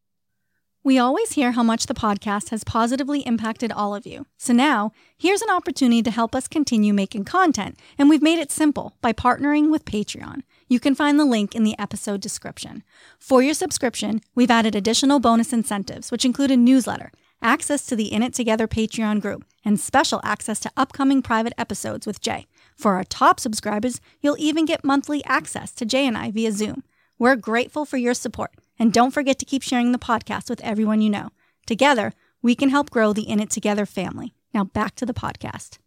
We 0.83 0.99
always 0.99 1.33
hear 1.33 1.53
how 1.53 1.63
much 1.63 1.85
the 1.85 1.95
podcast 1.95 2.49
has 2.49 2.65
positively 2.65 3.21
impacted 3.21 3.71
all 3.71 3.95
of 3.95 4.07
you. 4.07 4.25
So 4.39 4.55
now, 4.55 4.93
here's 5.15 5.43
an 5.43 5.51
opportunity 5.51 6.03
to 6.03 6.11
help 6.11 6.35
us 6.35 6.49
continue 6.49 6.95
making 6.95 7.27
content, 7.27 7.79
and 7.99 8.09
we've 8.09 8.23
made 8.23 8.39
it 8.39 8.51
simple 8.51 8.95
by 9.03 9.13
partnering 9.13 9.71
with 9.71 9.85
Patreon. 9.85 10.41
You 10.69 10.81
can 10.81 10.95
find 10.95 11.21
the 11.21 11.27
link 11.27 11.55
in 11.55 11.65
the 11.65 11.79
episode 11.79 12.23
description. 12.23 12.83
For 13.19 13.43
your 13.43 13.53
subscription, 13.53 14.23
we've 14.35 14.51
added 14.51 14.75
additional 14.75 15.21
bonus 15.21 15.53
incentives, 15.53 16.11
which 16.11 16.25
include 16.25 16.51
a 16.51 16.57
newsletter, 16.57 17.13
access 17.43 17.85
to 17.85 17.95
the 17.95 18.11
In 18.11 18.23
It 18.23 18.33
Together 18.33 18.67
Patreon 18.67 19.21
group, 19.21 19.45
and 19.63 19.79
special 19.79 20.23
access 20.25 20.59
to 20.61 20.73
upcoming 20.79 21.21
private 21.21 21.53
episodes 21.59 22.07
with 22.07 22.23
Jay. 22.23 22.47
For 22.75 22.95
our 22.95 23.05
top 23.05 23.39
subscribers, 23.39 24.01
you'll 24.23 24.39
even 24.39 24.65
get 24.65 24.83
monthly 24.83 25.23
access 25.27 25.73
to 25.73 25.85
Jay 25.85 26.07
and 26.07 26.17
I 26.17 26.31
via 26.31 26.53
Zoom. 26.53 26.85
We're 27.19 27.37
grateful 27.37 27.85
for 27.85 27.99
your 27.99 28.15
support. 28.15 28.53
And 28.81 28.95
don't 28.95 29.11
forget 29.11 29.39
to 29.39 29.45
keep 29.45 29.63
sharing 29.63 29.93
the 29.93 29.99
podcast 29.99 30.49
with 30.49 30.63
everyone 30.63 31.03
you 31.03 31.11
know. 31.11 31.29
Together, 31.67 32.15
we 32.41 32.55
can 32.55 32.71
help 32.71 32.89
grow 32.89 33.13
the 33.13 33.29
In 33.29 33.39
It 33.39 33.51
Together 33.51 33.85
family. 33.85 34.33
Now 34.55 34.65
back 34.65 34.97
to 34.97 35.07
the 35.07 35.13
podcast. 35.13 35.79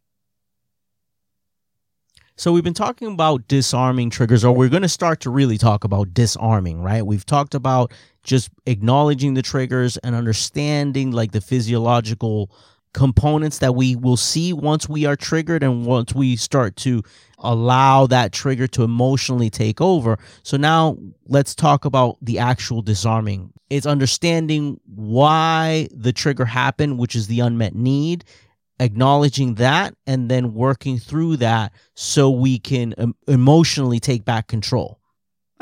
So 2.36 2.52
we've 2.52 2.64
been 2.64 2.74
talking 2.74 3.12
about 3.12 3.48
disarming 3.48 4.12
triggers, 4.12 4.44
or 4.46 4.56
we're 4.56 4.70
going 4.70 4.84
to 4.84 4.90
start 4.90 5.20
to 5.22 5.32
really 5.32 5.58
talk 5.58 5.84
about 5.84 6.14
disarming, 6.14 6.82
right? 6.82 7.06
We've 7.06 7.26
talked 7.26 7.56
about 7.56 7.92
just 8.24 8.50
acknowledging 8.68 9.34
the 9.34 9.42
triggers 9.42 9.98
and 9.98 10.16
understanding 10.16 11.12
like 11.12 11.32
the 11.32 11.42
physiological 11.42 12.52
components 12.94 13.60
that 13.60 13.76
we 13.76 13.96
will 13.96 14.18
see 14.18 14.54
once 14.54 14.88
we 14.88 15.06
are 15.06 15.16
triggered 15.16 15.64
and 15.64 15.86
once 15.86 16.14
we 16.14 16.36
start 16.36 16.76
to 16.78 17.02
allow 17.40 18.08
that 18.08 18.32
trigger 18.32 18.68
to 18.68 18.84
emotionally 18.84 19.50
take 19.50 19.82
over. 19.82 20.18
So 20.44 20.58
now 20.58 20.98
let's 21.28 21.54
talk 21.54 21.86
about 21.86 22.18
the 22.22 22.40
actual 22.40 22.82
disarming. 22.82 23.52
It's 23.70 23.86
understanding 23.86 24.80
why 24.86 25.90
the 25.92 26.14
trigger 26.14 26.46
happened, 26.46 27.00
which 27.00 27.16
is 27.16 27.28
the 27.28 27.42
unmet 27.42 27.76
need, 27.76 28.24
acknowledging 28.80 29.56
that, 29.56 29.96
and 30.08 30.30
then 30.30 30.54
working 30.54 31.00
through 31.00 31.38
that 31.38 31.74
so 31.96 32.30
we 32.30 32.60
can 32.60 33.14
emotionally 33.28 34.00
take 34.00 34.24
back 34.24 34.48
control. 34.48 35.00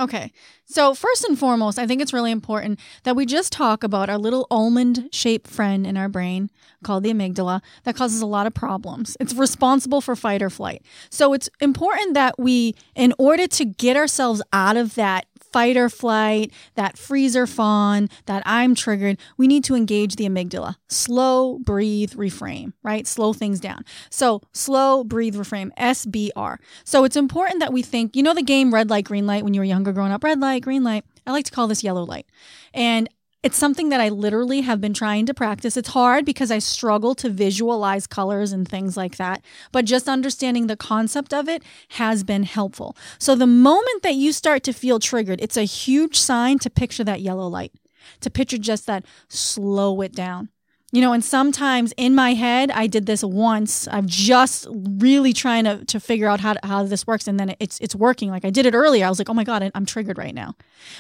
Okay. 0.02 0.32
So, 0.66 0.96
first 0.96 1.24
and 1.26 1.38
foremost, 1.38 1.78
I 1.78 1.86
think 1.86 2.02
it's 2.02 2.12
really 2.12 2.32
important 2.32 2.80
that 3.04 3.16
we 3.16 3.28
just 3.28 3.54
talk 3.54 3.84
about 3.84 4.10
our 4.10 4.18
little 4.18 4.48
almond 4.50 5.10
shaped 5.12 5.48
friend 5.48 5.86
in 5.86 5.96
our 5.96 6.10
brain 6.10 6.50
called 6.84 7.04
the 7.04 7.14
amygdala 7.14 7.62
that 7.84 7.96
causes 7.96 8.20
a 8.20 8.26
lot 8.26 8.48
of 8.48 8.56
problems. 8.56 9.16
It's 9.20 9.36
responsible 9.36 10.02
for 10.02 10.16
fight 10.16 10.42
or 10.42 10.50
flight. 10.50 10.82
So, 11.12 11.34
it's 11.34 11.50
important 11.60 12.16
that 12.16 12.40
we, 12.40 12.74
in 12.96 13.14
order 13.20 13.46
to 13.46 13.64
get 13.66 13.96
ourselves 13.96 14.42
out 14.52 14.76
of 14.76 14.96
that 14.96 15.28
fight 15.52 15.78
or 15.78 15.90
flight, 15.90 16.52
that 16.76 16.98
freeze 16.98 17.36
or 17.36 17.48
fawn, 17.48 18.10
that 18.26 18.44
I'm 18.46 18.76
triggered, 18.76 19.18
we 19.38 19.48
need 19.48 19.64
to 19.66 19.76
engage 19.76 20.16
the 20.16 20.28
amygdala. 20.28 20.76
Slow, 20.88 21.60
breathe, 21.60 22.14
reframe, 22.14 22.74
right? 22.84 23.06
Slow 23.06 23.34
things 23.34 23.60
down. 23.60 23.84
So, 24.10 24.42
slow, 24.54 25.04
breathe, 25.04 25.36
reframe, 25.36 25.72
SBR. 25.78 26.58
So, 26.84 27.04
it's 27.04 27.16
important 27.16 27.60
that 27.60 27.74
we 27.74 27.82
think, 27.82 28.16
you 28.16 28.24
know, 28.24 28.34
the 28.34 28.44
game 28.44 28.74
red 28.74 28.90
light, 28.90 29.06
green 29.06 29.28
light 29.28 29.44
when 29.44 29.54
you 29.54 29.62
were 29.62 29.66
younger 29.66 29.92
growing 29.92 30.12
up, 30.12 30.24
red 30.24 30.40
light, 30.40 30.64
green 30.64 30.84
light. 30.84 31.04
I 31.26 31.32
like 31.32 31.46
to 31.46 31.52
call 31.52 31.68
this 31.68 31.84
yellow 31.84 32.04
light. 32.04 32.26
And 32.74 33.10
it's 33.44 33.58
something 33.58 33.90
that 33.90 34.00
I 34.00 34.10
literally 34.10 34.62
have 34.62 34.80
been 34.80 34.94
trying 34.94 35.26
to 35.26 35.34
practice. 35.34 35.76
It's 35.76 35.90
hard 35.90 36.26
because 36.26 36.52
I 36.52 36.60
struggle 36.60 37.16
to 37.16 37.30
visualize 37.30 38.06
colors 38.06 38.52
and 38.52 38.68
things 38.68 38.96
like 38.96 39.18
that, 39.18 39.44
but 39.72 39.86
just 39.86 40.08
understanding 40.08 40.68
the 40.68 40.78
concept 40.78 41.34
of 41.34 41.50
it 41.50 41.64
has 41.90 42.24
been 42.24 42.44
helpful. 42.44 42.96
So 43.18 43.36
the 43.36 43.48
moment 43.48 44.04
that 44.04 44.16
you 44.16 44.32
start 44.32 44.64
to 44.64 44.74
feel 44.74 45.00
triggered, 45.00 45.42
it's 45.42 45.58
a 45.58 45.64
huge 45.64 46.20
sign 46.20 46.60
to 46.60 46.70
picture 46.70 47.04
that 47.04 47.22
yellow 47.22 47.48
light, 47.48 47.74
to 48.20 48.30
picture 48.30 48.60
just 48.60 48.86
that 48.86 49.06
slow 49.28 50.02
it 50.02 50.14
down. 50.14 50.50
You 50.94 51.00
know, 51.00 51.14
and 51.14 51.24
sometimes 51.24 51.94
in 51.96 52.14
my 52.14 52.34
head, 52.34 52.70
I 52.70 52.88
did 52.88 53.06
this 53.06 53.24
once. 53.24 53.88
I'm 53.90 54.08
just 54.08 54.68
really 54.70 55.32
trying 55.32 55.64
to, 55.64 55.86
to 55.86 56.02
figure 56.02 56.28
out 56.28 56.42
how, 56.42 56.54
to, 56.54 56.60
how 56.68 56.84
this 56.84 57.08
works. 57.08 57.30
And 57.30 57.40
then 57.40 57.56
it's, 57.62 57.80
it's 57.80 57.96
working. 57.96 58.30
Like 58.30 58.44
I 58.44 58.50
did 58.50 58.66
it 58.66 58.74
earlier. 58.74 59.06
I 59.06 59.10
was 59.10 59.18
like, 59.18 59.30
oh 59.30 59.34
my 59.34 59.46
God, 59.46 59.72
I'm 59.74 59.86
triggered 59.86 60.18
right 60.18 60.36
now. 60.36 60.56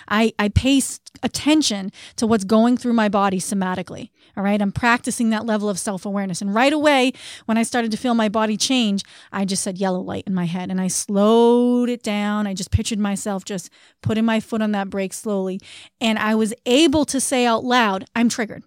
I, 0.07 0.33
I 0.39 0.47
pay 0.47 0.81
attention 1.23 1.91
to 2.15 2.25
what's 2.25 2.45
going 2.45 2.77
through 2.77 2.93
my 2.93 3.09
body 3.09 3.39
somatically. 3.39 4.11
All 4.37 4.43
right. 4.45 4.61
I'm 4.61 4.71
practicing 4.71 5.29
that 5.31 5.45
level 5.45 5.69
of 5.69 5.77
self 5.77 6.05
awareness. 6.05 6.41
And 6.41 6.55
right 6.55 6.71
away, 6.71 7.11
when 7.45 7.57
I 7.57 7.63
started 7.63 7.91
to 7.91 7.97
feel 7.97 8.13
my 8.13 8.29
body 8.29 8.55
change, 8.55 9.03
I 9.33 9.43
just 9.43 9.61
said 9.61 9.77
yellow 9.77 9.99
light 9.99 10.23
in 10.25 10.33
my 10.33 10.45
head 10.45 10.71
and 10.71 10.79
I 10.79 10.87
slowed 10.87 11.89
it 11.89 12.01
down. 12.01 12.47
I 12.47 12.53
just 12.53 12.71
pictured 12.71 12.99
myself 12.99 13.43
just 13.43 13.69
putting 14.01 14.23
my 14.23 14.39
foot 14.39 14.61
on 14.61 14.71
that 14.71 14.89
brake 14.89 15.11
slowly. 15.11 15.59
And 15.99 16.17
I 16.17 16.35
was 16.35 16.53
able 16.65 17.03
to 17.05 17.19
say 17.19 17.45
out 17.45 17.65
loud, 17.65 18.05
I'm 18.15 18.29
triggered. 18.29 18.63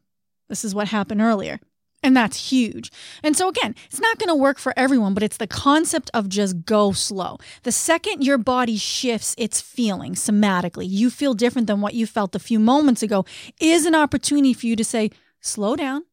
This 0.54 0.64
is 0.64 0.72
what 0.72 0.86
happened 0.86 1.20
earlier. 1.20 1.58
And 2.04 2.16
that's 2.16 2.52
huge. 2.52 2.92
And 3.24 3.36
so, 3.36 3.48
again, 3.48 3.74
it's 3.86 4.00
not 4.00 4.20
going 4.20 4.28
to 4.28 4.36
work 4.36 4.60
for 4.60 4.72
everyone, 4.76 5.14
but 5.14 5.24
it's 5.24 5.36
the 5.36 5.48
concept 5.48 6.12
of 6.14 6.28
just 6.28 6.64
go 6.64 6.92
slow. 6.92 7.38
The 7.64 7.72
second 7.72 8.22
your 8.22 8.38
body 8.38 8.76
shifts 8.76 9.34
its 9.36 9.60
feeling 9.60 10.14
somatically, 10.14 10.86
you 10.88 11.10
feel 11.10 11.34
different 11.34 11.66
than 11.66 11.80
what 11.80 11.94
you 11.94 12.06
felt 12.06 12.36
a 12.36 12.38
few 12.38 12.60
moments 12.60 13.02
ago, 13.02 13.24
is 13.60 13.84
an 13.84 13.96
opportunity 13.96 14.52
for 14.52 14.66
you 14.66 14.76
to 14.76 14.84
say, 14.84 15.10
slow 15.40 15.74
down. 15.74 16.04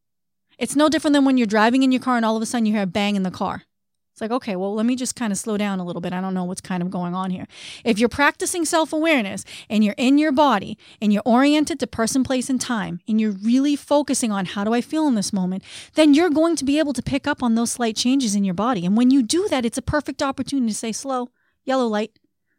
It's 0.57 0.75
no 0.75 0.89
different 0.89 1.13
than 1.13 1.23
when 1.23 1.37
you're 1.37 1.45
driving 1.45 1.83
in 1.83 1.91
your 1.91 2.01
car 2.01 2.15
and 2.15 2.25
all 2.25 2.35
of 2.35 2.41
a 2.41 2.47
sudden 2.47 2.65
you 2.65 2.73
hear 2.73 2.81
a 2.81 2.87
bang 2.87 3.15
in 3.15 3.21
the 3.21 3.29
car. 3.29 3.61
Like, 4.21 4.31
okay, 4.31 4.55
well, 4.55 4.73
let 4.75 4.85
me 4.85 4.95
just 4.95 5.15
kind 5.15 5.33
of 5.33 5.39
slow 5.39 5.57
down 5.57 5.79
a 5.79 5.83
little 5.83 6.01
bit. 6.01 6.13
I 6.13 6.21
don't 6.21 6.35
know 6.35 6.43
what's 6.43 6.61
kind 6.61 6.83
of 6.83 6.91
going 6.91 7.15
on 7.15 7.31
here. 7.31 7.47
If 7.83 7.97
you're 7.97 8.07
practicing 8.07 8.65
self 8.65 8.93
awareness 8.93 9.43
and 9.69 9.83
you're 9.83 9.95
in 9.97 10.19
your 10.19 10.31
body 10.31 10.77
and 11.01 11.11
you're 11.11 11.23
oriented 11.25 11.79
to 11.79 11.87
person, 11.87 12.23
place, 12.23 12.49
and 12.49 12.61
time, 12.61 12.99
and 13.07 13.19
you're 13.19 13.31
really 13.31 13.75
focusing 13.75 14.31
on 14.31 14.45
how 14.45 14.63
do 14.63 14.73
I 14.73 14.81
feel 14.81 15.07
in 15.07 15.15
this 15.15 15.33
moment, 15.33 15.63
then 15.95 16.13
you're 16.13 16.29
going 16.29 16.55
to 16.55 16.65
be 16.65 16.77
able 16.77 16.93
to 16.93 17.01
pick 17.01 17.25
up 17.25 17.41
on 17.41 17.55
those 17.55 17.71
slight 17.71 17.95
changes 17.95 18.35
in 18.35 18.43
your 18.43 18.53
body. 18.53 18.85
And 18.85 18.95
when 18.95 19.09
you 19.09 19.23
do 19.23 19.47
that, 19.49 19.65
it's 19.65 19.77
a 19.77 19.81
perfect 19.81 20.21
opportunity 20.21 20.67
to 20.67 20.77
say 20.77 20.91
slow, 20.91 21.29
yellow 21.65 21.87
light, 21.87 22.17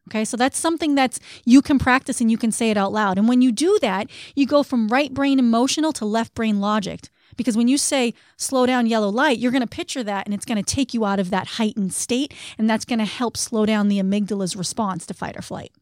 Okay, 0.09 0.25
so 0.25 0.37
that's 0.37 0.59
something 0.59 0.97
that's 0.97 1.21
you 1.45 1.63
can 1.63 1.79
practice 1.79 2.21
and 2.21 2.29
you 2.29 2.37
can 2.37 2.51
say 2.51 2.71
it 2.71 2.77
out 2.77 2.93
loud. 2.93 3.19
And 3.19 3.29
when 3.29 3.41
you 3.41 3.53
do 3.53 3.79
that, 3.83 4.11
you 4.35 4.47
go 4.47 4.65
from 4.65 4.89
right 4.89 5.15
brain 5.15 5.39
emotional 5.39 5.93
to 5.93 6.05
left 6.05 6.35
brain 6.35 6.61
logic. 6.61 7.09
Because 7.37 7.57
when 7.57 7.69
you 7.69 7.79
say 7.79 8.15
slow 8.37 8.67
down 8.67 8.87
yellow 8.87 9.09
light, 9.09 9.39
you're 9.39 9.53
going 9.53 9.63
to 9.63 9.67
picture 9.67 10.03
that 10.05 10.27
and 10.27 10.35
it's 10.35 10.45
going 10.45 10.63
to 10.63 10.75
take 10.75 10.95
you 10.95 11.05
out 11.05 11.19
of 11.19 11.31
that 11.31 11.47
heightened 11.47 11.93
state. 11.93 12.35
And 12.59 12.69
that's 12.69 12.85
going 12.85 12.99
to 12.99 13.05
help 13.05 13.37
slow 13.37 13.67
down 13.67 13.89
the 13.89 13.99
amygdala's 13.99 14.57
response 14.57 15.07
to 15.07 15.15
fight 15.15 15.37
or 15.37 15.43
flight. 15.43 15.73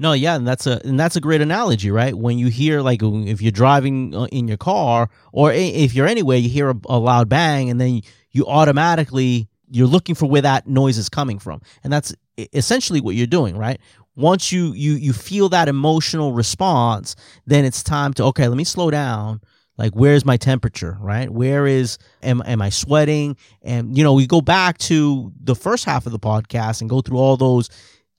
No, 0.00 0.14
yeah, 0.14 0.34
and 0.34 0.48
that's 0.48 0.66
a 0.66 0.80
and 0.82 0.98
that's 0.98 1.16
a 1.16 1.20
great 1.20 1.42
analogy, 1.42 1.90
right? 1.90 2.14
When 2.14 2.38
you 2.38 2.48
hear 2.48 2.80
like 2.80 3.00
if 3.02 3.42
you're 3.42 3.52
driving 3.52 4.14
uh, 4.14 4.24
in 4.32 4.48
your 4.48 4.56
car 4.56 5.10
or 5.30 5.52
if 5.52 5.94
you're 5.94 6.06
anywhere, 6.06 6.38
you 6.38 6.48
hear 6.48 6.70
a, 6.70 6.76
a 6.88 6.98
loud 6.98 7.28
bang, 7.28 7.68
and 7.68 7.78
then 7.78 8.00
you 8.30 8.46
automatically 8.46 9.46
you're 9.70 9.86
looking 9.86 10.14
for 10.14 10.24
where 10.24 10.40
that 10.40 10.66
noise 10.66 10.96
is 10.96 11.10
coming 11.10 11.38
from, 11.38 11.60
and 11.84 11.92
that's 11.92 12.14
essentially 12.54 13.02
what 13.02 13.14
you're 13.14 13.26
doing, 13.26 13.58
right? 13.58 13.78
Once 14.16 14.50
you 14.50 14.72
you 14.72 14.94
you 14.94 15.12
feel 15.12 15.50
that 15.50 15.68
emotional 15.68 16.32
response, 16.32 17.14
then 17.44 17.66
it's 17.66 17.82
time 17.82 18.14
to 18.14 18.24
okay, 18.24 18.48
let 18.48 18.56
me 18.56 18.64
slow 18.64 18.90
down 18.90 19.42
like 19.80 19.94
where's 19.94 20.26
my 20.26 20.36
temperature 20.36 20.98
right? 21.00 21.30
Where 21.30 21.66
is 21.66 21.96
am, 22.22 22.42
am 22.44 22.60
i 22.60 22.68
sweating? 22.68 23.36
And 23.62 23.96
you 23.96 24.04
know 24.04 24.12
we 24.12 24.26
go 24.26 24.42
back 24.42 24.76
to 24.78 25.32
the 25.42 25.54
first 25.54 25.86
half 25.86 26.04
of 26.04 26.12
the 26.12 26.18
podcast 26.18 26.82
and 26.82 26.90
go 26.90 27.00
through 27.00 27.16
all 27.16 27.38
those 27.38 27.70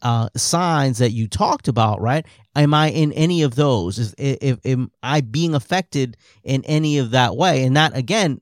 uh, 0.02 0.30
signs 0.36 0.98
that 0.98 1.12
you 1.12 1.28
talked 1.28 1.68
about 1.68 2.02
right? 2.02 2.26
Am 2.56 2.74
i 2.74 2.90
in 2.90 3.14
any 3.14 3.44
of 3.44 3.54
those? 3.54 4.00
Is 4.00 4.16
if 4.18 4.58
am 4.66 4.92
i 5.04 5.22
being 5.22 5.54
affected 5.54 6.18
in 6.44 6.66
any 6.66 6.98
of 6.98 7.12
that 7.12 7.38
way? 7.38 7.64
And 7.64 7.78
that 7.78 7.96
again 7.96 8.42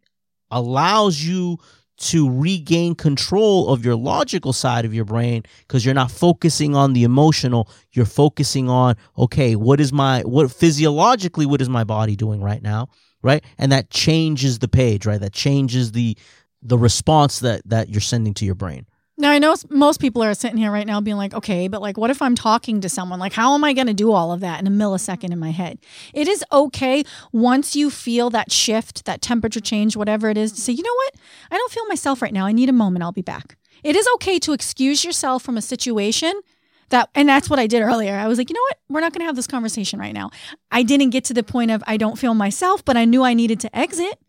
allows 0.50 1.22
you 1.22 1.58
to 1.98 2.32
regain 2.32 2.96
control 2.96 3.68
of 3.68 3.84
your 3.84 3.98
logical 3.98 4.54
side 4.54 4.86
of 4.86 4.94
your 4.94 5.04
brain 5.04 5.44
because 5.68 5.84
you're 5.84 5.94
not 5.94 6.10
focusing 6.10 6.74
on 6.74 6.94
the 6.94 7.04
emotional. 7.04 7.70
You're 7.92 8.06
focusing 8.06 8.70
on 8.70 8.96
okay 9.18 9.58
what 9.58 9.82
is 9.82 9.92
my 9.92 10.22
what 10.22 10.50
physiologically 10.54 11.46
what 11.46 11.60
is 11.60 11.68
my 11.68 11.84
body 11.84 12.16
doing 12.16 12.42
right 12.42 12.62
now 12.64 12.88
right? 13.22 13.44
And 13.58 13.72
that 13.72 13.90
changes 13.90 14.60
the 14.60 14.68
page, 14.68 15.06
right? 15.06 15.20
That 15.20 15.34
changes 15.34 15.92
the 15.92 16.18
the 16.62 16.78
response 16.78 17.40
that 17.40 17.62
that 17.66 17.90
you're 17.90 18.02
sending 18.02 18.34
to 18.36 18.46
your 18.46 18.56
brain. 18.56 18.86
Now, 19.20 19.32
I 19.32 19.38
know 19.38 19.54
most 19.70 20.00
people 20.00 20.24
are 20.24 20.34
sitting 20.34 20.56
here 20.56 20.72
right 20.72 20.88
now 20.88 21.02
being 21.02 21.18
like, 21.18 21.34
okay, 21.34 21.68
but 21.68 21.82
like, 21.82 21.98
what 21.98 22.10
if 22.10 22.22
I'm 22.22 22.36
talking 22.36 22.80
to 22.80 22.88
someone? 22.88 23.20
Like, 23.20 23.34
how 23.34 23.54
am 23.54 23.66
I 23.66 23.74
going 23.74 23.88
to 23.88 23.94
do 23.94 24.14
all 24.14 24.32
of 24.32 24.40
that 24.40 24.62
in 24.62 24.68
a 24.68 24.70
millisecond 24.70 25.34
in 25.34 25.40
my 25.40 25.52
head? 25.52 25.78
It 26.14 26.30
is 26.30 26.42
okay 26.54 27.04
once 27.34 27.76
you 27.76 27.90
feel 27.90 28.30
that 28.30 28.50
shift, 28.50 29.04
that 29.04 29.22
temperature 29.22 29.60
change, 29.60 29.98
whatever 29.98 30.30
it 30.30 30.38
is, 30.38 30.54
to 30.54 30.62
say, 30.62 30.72
you 30.72 30.84
know 30.84 30.96
what? 30.96 31.16
I 31.52 31.58
don't 31.58 31.72
feel 31.72 31.86
myself 31.88 32.22
right 32.22 32.32
now. 32.32 32.46
I 32.46 32.54
need 32.54 32.70
a 32.70 32.74
moment. 32.74 33.04
I'll 33.04 33.12
be 33.12 33.22
back. 33.22 33.58
It 33.84 33.98
is 33.98 34.08
okay 34.16 34.40
to 34.40 34.54
excuse 34.54 35.04
yourself 35.04 35.44
from 35.44 35.58
a 35.58 35.62
situation 35.62 36.40
that 36.90 37.10
and 37.16 37.28
that's 37.30 37.50
what 37.50 37.60
I 37.60 37.68
did 37.68 37.82
earlier. 37.82 38.16
I 38.16 38.28
was 38.28 38.38
like, 38.38 38.50
you 38.50 38.54
know 38.54 38.62
what? 38.70 38.80
We're 38.90 39.02
not 39.02 39.14
going 39.14 39.22
to 39.22 39.26
have 39.26 39.36
this 39.36 39.48
conversation 39.48 40.00
right 40.00 40.14
now. 40.14 40.32
I 40.72 40.84
didn't 40.84 41.10
get 41.12 41.24
to 41.26 41.34
the 41.34 41.44
point 41.44 41.72
of 41.72 41.84
I 41.88 41.98
don't 41.98 42.18
feel 42.18 42.34
myself, 42.34 42.84
but 42.84 42.98
I 42.98 43.06
knew 43.06 43.24
I 43.24 43.34
needed 43.34 43.60
to 43.62 43.78
exit. 43.78 44.20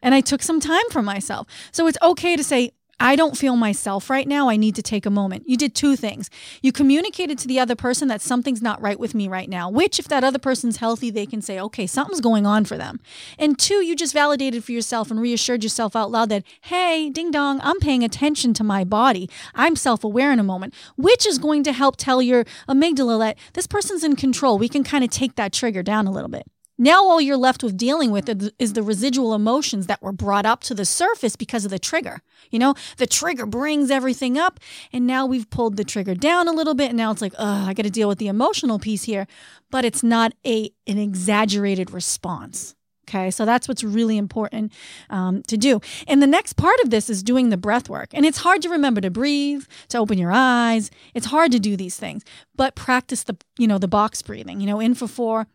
And 0.00 0.14
I 0.14 0.20
took 0.20 0.42
some 0.42 0.60
time 0.60 0.88
for 0.92 1.02
myself. 1.02 1.48
So 1.72 1.88
it's 1.88 1.98
okay 2.00 2.36
to 2.36 2.44
say, 2.44 2.70
I 3.00 3.14
don't 3.14 3.38
feel 3.38 3.54
myself 3.54 4.10
right 4.10 4.26
now. 4.26 4.48
I 4.48 4.56
need 4.56 4.74
to 4.74 4.82
take 4.82 5.06
a 5.06 5.10
moment. 5.10 5.48
You 5.48 5.56
did 5.56 5.74
two 5.74 5.94
things. 5.94 6.28
You 6.62 6.72
communicated 6.72 7.38
to 7.38 7.46
the 7.46 7.60
other 7.60 7.76
person 7.76 8.08
that 8.08 8.20
something's 8.20 8.60
not 8.60 8.82
right 8.82 8.98
with 8.98 9.14
me 9.14 9.28
right 9.28 9.48
now, 9.48 9.70
which, 9.70 10.00
if 10.00 10.08
that 10.08 10.24
other 10.24 10.38
person's 10.40 10.78
healthy, 10.78 11.08
they 11.10 11.24
can 11.24 11.40
say, 11.40 11.60
okay, 11.60 11.86
something's 11.86 12.20
going 12.20 12.44
on 12.44 12.64
for 12.64 12.76
them. 12.76 12.98
And 13.38 13.56
two, 13.56 13.84
you 13.84 13.94
just 13.94 14.12
validated 14.12 14.64
for 14.64 14.72
yourself 14.72 15.12
and 15.12 15.20
reassured 15.20 15.62
yourself 15.62 15.94
out 15.94 16.10
loud 16.10 16.28
that, 16.30 16.42
hey, 16.62 17.08
ding 17.08 17.30
dong, 17.30 17.60
I'm 17.62 17.78
paying 17.78 18.02
attention 18.02 18.52
to 18.54 18.64
my 18.64 18.82
body. 18.82 19.30
I'm 19.54 19.76
self 19.76 20.02
aware 20.02 20.32
in 20.32 20.40
a 20.40 20.44
moment, 20.44 20.74
which 20.96 21.24
is 21.24 21.38
going 21.38 21.62
to 21.64 21.72
help 21.72 21.96
tell 21.96 22.20
your 22.20 22.44
amygdala 22.68 23.20
that 23.20 23.38
this 23.52 23.68
person's 23.68 24.02
in 24.02 24.16
control. 24.16 24.58
We 24.58 24.68
can 24.68 24.82
kind 24.82 25.04
of 25.04 25.10
take 25.10 25.36
that 25.36 25.52
trigger 25.52 25.84
down 25.84 26.08
a 26.08 26.10
little 26.10 26.30
bit. 26.30 26.46
Now, 26.80 27.04
all 27.04 27.20
you're 27.20 27.36
left 27.36 27.64
with 27.64 27.76
dealing 27.76 28.12
with 28.12 28.28
is 28.58 28.72
the 28.74 28.84
residual 28.84 29.34
emotions 29.34 29.88
that 29.88 30.00
were 30.00 30.12
brought 30.12 30.46
up 30.46 30.60
to 30.62 30.74
the 30.74 30.84
surface 30.84 31.34
because 31.34 31.64
of 31.64 31.72
the 31.72 31.78
trigger. 31.78 32.22
You 32.52 32.60
know, 32.60 32.74
the 32.98 33.06
trigger 33.06 33.46
brings 33.46 33.90
everything 33.90 34.38
up, 34.38 34.60
and 34.92 35.04
now 35.04 35.26
we've 35.26 35.50
pulled 35.50 35.76
the 35.76 35.82
trigger 35.82 36.14
down 36.14 36.46
a 36.46 36.52
little 36.52 36.74
bit, 36.74 36.90
and 36.90 36.96
now 36.96 37.10
it's 37.10 37.20
like, 37.20 37.34
oh, 37.36 37.66
I 37.66 37.74
got 37.74 37.82
to 37.82 37.90
deal 37.90 38.08
with 38.08 38.18
the 38.18 38.28
emotional 38.28 38.78
piece 38.78 39.02
here, 39.02 39.26
but 39.70 39.84
it's 39.84 40.04
not 40.04 40.34
a 40.46 40.70
an 40.86 40.98
exaggerated 40.98 41.90
response. 41.90 42.76
Okay, 43.08 43.30
so 43.30 43.46
that's 43.46 43.66
what's 43.66 43.82
really 43.82 44.18
important 44.18 44.70
um, 45.08 45.42
to 45.44 45.56
do. 45.56 45.80
And 46.06 46.20
the 46.20 46.26
next 46.26 46.52
part 46.52 46.78
of 46.80 46.90
this 46.90 47.08
is 47.08 47.22
doing 47.22 47.48
the 47.48 47.56
breath 47.56 47.88
work. 47.88 48.10
And 48.12 48.26
it's 48.26 48.38
hard 48.38 48.60
to 48.62 48.68
remember 48.68 49.00
to 49.00 49.10
breathe, 49.10 49.64
to 49.88 49.98
open 49.98 50.18
your 50.18 50.30
eyes. 50.30 50.90
It's 51.14 51.26
hard 51.26 51.50
to 51.52 51.58
do 51.58 51.74
these 51.74 51.96
things, 51.96 52.22
but 52.54 52.74
practice 52.74 53.22
the, 53.22 53.38
you 53.58 53.66
know, 53.66 53.78
the 53.78 53.88
box 53.88 54.20
breathing, 54.20 54.60
you 54.60 54.66
know, 54.66 54.78
in 54.78 54.94
for 54.94 55.08
four, 55.08 55.46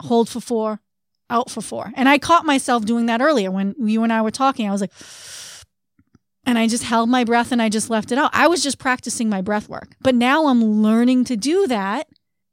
hold 0.00 0.28
for 0.28 0.40
four, 0.40 0.80
out 1.28 1.50
for 1.50 1.60
four. 1.60 1.92
And 1.94 2.08
I 2.08 2.18
caught 2.18 2.44
myself 2.44 2.84
doing 2.84 3.06
that 3.06 3.20
earlier 3.20 3.50
when 3.50 3.74
you 3.78 4.02
and 4.02 4.12
I 4.12 4.22
were 4.22 4.30
talking. 4.30 4.68
I 4.68 4.72
was 4.72 4.80
like, 4.80 4.92
and 6.46 6.58
I 6.58 6.66
just 6.66 6.84
held 6.84 7.08
my 7.08 7.24
breath 7.24 7.52
and 7.52 7.62
I 7.62 7.68
just 7.68 7.90
left 7.90 8.12
it 8.12 8.18
out. 8.18 8.30
I 8.32 8.48
was 8.48 8.62
just 8.62 8.78
practicing 8.78 9.28
my 9.28 9.40
breath 9.40 9.68
work. 9.68 9.94
But 10.00 10.14
now 10.14 10.46
I'm 10.46 10.62
learning 10.64 11.24
to 11.26 11.36
do 11.36 11.66
that 11.66 12.08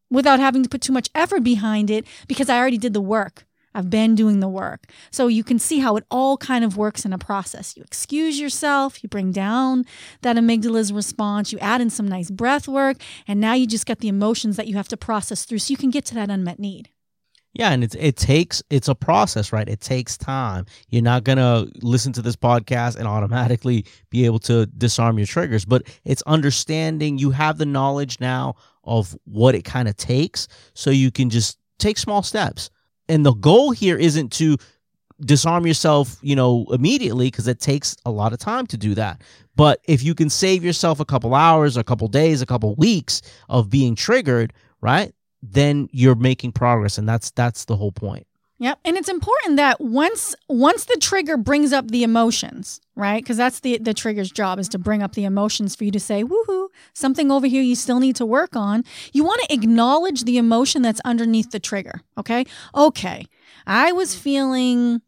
without 0.09 0.39
having 0.39 0.63
to 0.63 0.69
put 0.69 0.81
too 0.81 0.93
much 0.93 1.09
effort 1.15 1.43
behind 1.43 1.89
it 1.89 2.05
because 2.27 2.49
I 2.49 2.57
already 2.57 2.77
did 2.77 2.93
the 2.93 3.01
work. 3.01 3.45
I've 3.77 3.91
been 3.91 4.15
doing 4.15 4.39
the 4.39 4.47
work. 4.47 4.85
So 5.11 5.27
you 5.27 5.43
can 5.43 5.59
see 5.59 5.79
how 5.79 5.97
it 5.97 6.03
all 6.09 6.35
kind 6.35 6.65
of 6.65 6.77
works 6.77 7.05
in 7.05 7.13
a 7.13 7.17
process. 7.19 7.77
You 7.77 7.83
excuse 7.83 8.39
yourself, 8.39 9.03
you 9.03 9.09
bring 9.09 9.31
down 9.31 9.85
that 10.23 10.35
amygdala's 10.35 10.91
response, 10.91 11.51
you 11.51 11.59
add 11.59 11.79
in 11.79 11.91
some 11.91 12.07
nice 12.07 12.31
breath 12.31 12.67
work, 12.67 12.97
and 13.27 13.39
now 13.39 13.53
you 13.53 13.67
just 13.67 13.85
get 13.85 13.99
the 13.99 14.07
emotions 14.07 14.57
that 14.57 14.67
you 14.67 14.77
have 14.77 14.87
to 14.87 14.97
process 14.97 15.45
through 15.45 15.59
so 15.59 15.71
you 15.71 15.77
can 15.77 15.91
get 15.91 16.05
to 16.05 16.15
that 16.15 16.31
unmet 16.31 16.57
need. 16.57 16.89
Yeah, 17.57 17.71
and 17.71 17.83
it's 17.83 17.95
it 17.95 18.15
takes 18.17 18.61
it's 18.69 18.87
a 18.87 18.93
process, 18.93 19.51
right? 19.51 19.67
It 19.67 19.81
takes 19.81 20.15
time. 20.15 20.67
You're 20.89 21.01
not 21.01 21.23
gonna 21.23 21.65
listen 21.81 22.13
to 22.13 22.21
this 22.21 22.35
podcast 22.35 22.97
and 22.97 23.07
automatically 23.07 23.83
be 24.11 24.25
able 24.25 24.37
to 24.41 24.67
disarm 24.67 25.17
your 25.17 25.25
triggers, 25.25 25.65
but 25.65 25.81
it's 26.05 26.21
understanding 26.27 27.17
you 27.17 27.31
have 27.31 27.57
the 27.57 27.65
knowledge 27.65 28.19
now 28.19 28.55
of 28.83 29.17
what 29.25 29.55
it 29.55 29.63
kind 29.63 29.87
of 29.87 29.97
takes, 29.97 30.47
so 30.75 30.91
you 30.91 31.09
can 31.09 31.31
just 31.31 31.57
take 31.79 31.97
small 31.97 32.21
steps. 32.21 32.69
And 33.09 33.25
the 33.25 33.33
goal 33.33 33.71
here 33.71 33.97
isn't 33.97 34.31
to 34.33 34.57
disarm 35.21 35.65
yourself, 35.65 36.17
you 36.21 36.35
know, 36.35 36.67
immediately 36.71 37.27
because 37.31 37.47
it 37.47 37.59
takes 37.59 37.95
a 38.05 38.11
lot 38.11 38.33
of 38.33 38.39
time 38.39 38.67
to 38.67 38.77
do 38.77 38.93
that. 38.93 39.23
But 39.55 39.79
if 39.87 40.03
you 40.03 40.13
can 40.13 40.29
save 40.29 40.63
yourself 40.63 40.99
a 40.99 41.05
couple 41.05 41.33
hours, 41.33 41.75
a 41.75 41.83
couple 41.83 42.07
days, 42.07 42.43
a 42.43 42.45
couple 42.45 42.75
weeks 42.75 43.23
of 43.49 43.71
being 43.71 43.95
triggered, 43.95 44.53
right? 44.79 45.13
Then 45.41 45.87
you're 45.91 46.15
making 46.15 46.51
progress 46.51 46.97
and 46.97 47.07
that's 47.07 47.31
that's 47.31 47.65
the 47.65 47.75
whole 47.75 47.91
point 47.91 48.27
Yep. 48.59 48.79
And 48.85 48.97
it's 48.97 49.09
important 49.09 49.57
that 49.57 49.79
once 49.79 50.35
once 50.49 50.85
the 50.85 50.97
trigger 50.99 51.37
brings 51.37 51.71
up 51.71 51.89
the 51.89 52.03
emotions, 52.03 52.81
right? 52.95 53.23
Because 53.23 53.37
that's 53.37 53.59
the 53.59 53.77
the 53.77 53.93
trigger's 53.93 54.31
job 54.31 54.57
is 54.57 54.67
to 54.69 54.79
bring 54.79 55.03
up 55.03 55.13
the 55.13 55.25
emotions 55.25 55.75
for 55.75 55.83
you 55.83 55.91
to 55.91 55.99
say, 55.99 56.23
woohoo, 56.23 56.69
something 56.93 57.31
over 57.31 57.45
here 57.45 57.61
you 57.61 57.75
still 57.75 57.99
need 57.99 58.15
to 58.15 58.25
work 58.25 58.55
on. 58.55 58.83
You 59.13 59.23
want 59.23 59.41
to 59.43 59.53
acknowledge 59.53 60.23
the 60.23 60.37
emotion 60.37 60.81
that's 60.81 61.01
underneath 61.05 61.51
the 61.51 61.59
trigger. 61.59 62.01
Okay. 62.17 62.45
Okay. 62.73 63.27
I 63.67 63.91
was 63.91 64.15
feeling 64.15 65.01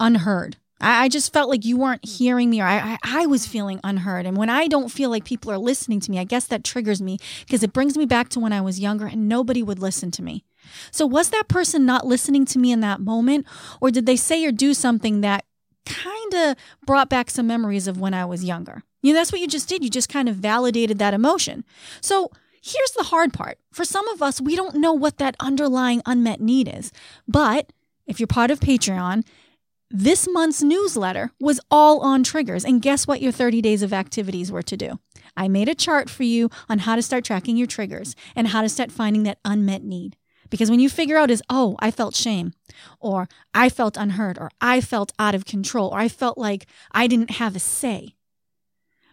unheard. 0.00 0.56
I, 0.80 1.04
I 1.04 1.08
just 1.08 1.32
felt 1.32 1.48
like 1.48 1.64
you 1.64 1.76
weren't 1.76 2.02
mm. 2.02 2.16
hearing 2.16 2.50
me, 2.50 2.60
or 2.60 2.66
I, 2.66 2.98
I, 3.02 3.22
I 3.22 3.26
was 3.26 3.46
feeling 3.46 3.80
unheard. 3.84 4.26
And 4.26 4.36
when 4.36 4.50
I 4.50 4.66
don't 4.66 4.90
feel 4.90 5.10
like 5.10 5.24
people 5.24 5.50
are 5.50 5.58
listening 5.58 6.00
to 6.00 6.10
me, 6.10 6.18
I 6.18 6.24
guess 6.24 6.46
that 6.46 6.64
triggers 6.64 7.00
me 7.00 7.18
because 7.40 7.62
it 7.62 7.72
brings 7.72 7.96
me 7.96 8.06
back 8.06 8.28
to 8.30 8.40
when 8.40 8.52
I 8.52 8.60
was 8.60 8.80
younger 8.80 9.06
and 9.06 9.28
nobody 9.28 9.62
would 9.62 9.78
listen 9.78 10.10
to 10.12 10.22
me. 10.22 10.44
So, 10.90 11.06
was 11.06 11.30
that 11.30 11.48
person 11.48 11.86
not 11.86 12.06
listening 12.06 12.44
to 12.46 12.58
me 12.58 12.72
in 12.72 12.80
that 12.80 13.00
moment, 13.00 13.46
or 13.80 13.90
did 13.90 14.06
they 14.06 14.16
say 14.16 14.44
or 14.44 14.52
do 14.52 14.74
something 14.74 15.20
that 15.20 15.44
kind 15.84 16.34
of 16.34 16.56
brought 16.84 17.08
back 17.08 17.30
some 17.30 17.46
memories 17.46 17.86
of 17.86 18.00
when 18.00 18.14
I 18.14 18.24
was 18.24 18.44
younger? 18.44 18.82
You 19.02 19.12
know, 19.12 19.20
that's 19.20 19.30
what 19.30 19.40
you 19.40 19.46
just 19.46 19.68
did. 19.68 19.84
You 19.84 19.90
just 19.90 20.08
kind 20.08 20.28
of 20.28 20.36
validated 20.36 20.98
that 20.98 21.14
emotion. 21.14 21.64
So, 22.00 22.30
here's 22.60 22.92
the 22.96 23.04
hard 23.04 23.32
part. 23.32 23.58
For 23.72 23.84
some 23.84 24.08
of 24.08 24.20
us, 24.22 24.40
we 24.40 24.56
don't 24.56 24.76
know 24.76 24.92
what 24.92 25.18
that 25.18 25.36
underlying 25.38 26.02
unmet 26.04 26.40
need 26.40 26.68
is. 26.72 26.90
But 27.28 27.72
if 28.06 28.18
you're 28.18 28.26
part 28.26 28.50
of 28.50 28.58
Patreon, 28.58 29.24
this 29.90 30.26
month's 30.30 30.62
newsletter 30.62 31.30
was 31.40 31.60
all 31.70 32.00
on 32.00 32.24
triggers. 32.24 32.64
And 32.64 32.82
guess 32.82 33.06
what 33.06 33.22
your 33.22 33.32
30 33.32 33.62
days 33.62 33.82
of 33.82 33.92
activities 33.92 34.50
were 34.50 34.62
to 34.62 34.76
do? 34.76 34.98
I 35.36 35.48
made 35.48 35.68
a 35.68 35.74
chart 35.74 36.08
for 36.10 36.22
you 36.22 36.50
on 36.68 36.80
how 36.80 36.96
to 36.96 37.02
start 37.02 37.24
tracking 37.24 37.56
your 37.56 37.66
triggers 37.66 38.16
and 38.34 38.48
how 38.48 38.62
to 38.62 38.68
start 38.68 38.90
finding 38.90 39.22
that 39.24 39.38
unmet 39.44 39.84
need. 39.84 40.16
Because 40.50 40.70
when 40.70 40.80
you 40.80 40.88
figure 40.88 41.16
out 41.16 41.30
is, 41.30 41.42
oh, 41.50 41.76
I 41.80 41.90
felt 41.90 42.14
shame, 42.14 42.52
or 43.00 43.28
I 43.52 43.68
felt 43.68 43.96
unheard, 43.96 44.38
or 44.38 44.50
I 44.60 44.80
felt 44.80 45.12
out 45.18 45.34
of 45.34 45.44
control, 45.44 45.88
or 45.88 45.98
I 45.98 46.08
felt 46.08 46.38
like 46.38 46.66
I 46.92 47.06
didn't 47.06 47.32
have 47.32 47.56
a 47.56 47.60
say. 47.60 48.14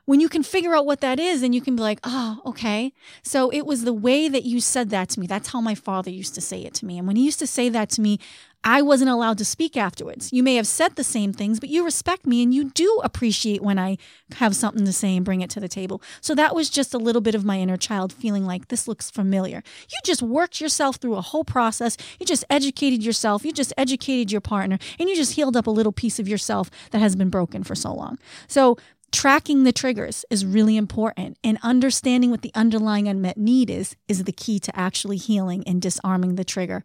When 0.06 0.20
you 0.20 0.28
can 0.28 0.44
figure 0.44 0.76
out 0.76 0.86
what 0.86 1.00
that 1.00 1.20
is, 1.20 1.42
then 1.42 1.54
you 1.54 1.62
can 1.62 1.78
be 1.78 1.82
like, 1.82 2.00
oh, 2.04 2.42
okay. 2.46 2.92
So 3.24 3.50
it 3.52 3.66
was 3.66 3.84
the 3.84 3.94
way 3.94 4.28
that 4.28 4.44
you 4.44 4.60
said 4.60 4.90
that 4.90 5.10
to 5.10 5.20
me. 5.20 5.28
That's 5.28 5.50
how 5.50 5.62
my 5.62 5.76
father 5.76 6.12
used 6.12 6.36
to 6.36 6.42
say 6.42 6.62
it 6.62 6.74
to 6.76 6.86
me. 6.86 6.98
And 6.98 7.08
when 7.08 7.16
he 7.16 7.24
used 7.24 7.40
to 7.40 7.48
say 7.48 7.70
that 7.70 7.90
to 7.92 8.02
me, 8.02 8.20
I 8.64 8.82
wasn't 8.82 9.10
allowed 9.10 9.38
to 9.40 9.46
speak 9.46 9.76
afterwards. 9.76 10.32
You 10.32 10.42
may 10.42 10.56
have 10.56 10.68
said 10.68 10.96
the 10.96 11.04
same 11.04 11.34
things, 11.34 11.60
but 11.60 11.70
you 11.70 11.84
respect 11.84 12.26
me 12.26 12.42
and 12.42 12.54
you 12.54 12.70
do 12.72 13.02
appreciate 13.04 13.62
when 13.62 13.78
I 13.78 13.98
have 14.36 14.56
something 14.56 14.86
to 14.86 14.94
say 14.94 15.16
and 15.18 15.26
bring 15.26 15.42
it 15.42 15.50
to 15.52 15.60
the 15.60 15.68
table. 15.68 16.02
So 16.22 16.34
that 16.36 16.56
was 16.56 16.70
just 16.70 16.94
a 16.94 16.98
little 16.98 17.22
bit 17.22 17.36
of 17.36 17.44
my 17.44 17.60
inner 17.60 17.76
child 17.76 18.14
feeling 18.14 18.46
like 18.46 18.70
this 18.70 18.88
looks 18.88 19.12
familiar. 19.12 19.64
You 19.90 20.00
just 20.06 20.22
worked 20.22 20.62
yourself 20.62 20.96
through 20.96 21.16
a 21.16 21.22
whole 21.22 21.44
process. 21.44 21.98
You 22.20 22.26
just 22.26 22.46
educated 22.50 23.04
yourself. 23.04 23.44
You 23.44 23.52
just 23.52 23.74
educated 23.78 24.32
your 24.32 24.42
partner 24.42 24.80
and 24.98 25.10
you 25.10 25.16
just 25.16 25.34
healed 25.34 25.58
up 25.58 25.68
a 25.68 25.72
little 25.72 25.92
piece 25.92 26.18
of 26.18 26.28
yourself 26.30 26.72
that 26.92 27.00
has 27.00 27.16
been 27.16 27.30
broken 27.30 27.64
for 27.64 27.76
so 27.76 27.94
long. 27.94 28.18
So 28.48 28.78
tracking 29.12 29.64
the 29.64 29.74
triggers 29.74 30.26
is 30.30 30.46
really 30.46 30.78
important 30.78 31.38
and 31.44 31.60
understanding 31.62 32.32
what 32.32 32.42
the 32.42 32.52
underlying 32.56 33.08
unmet 33.08 33.38
need 33.38 33.70
is 33.70 33.96
is 34.08 34.24
the 34.24 34.32
key 34.32 34.58
to 34.60 34.76
actually 34.76 35.18
healing 35.18 35.64
and 35.68 35.82
disarming 35.82 36.36
the 36.36 36.44
trigger 36.44 36.84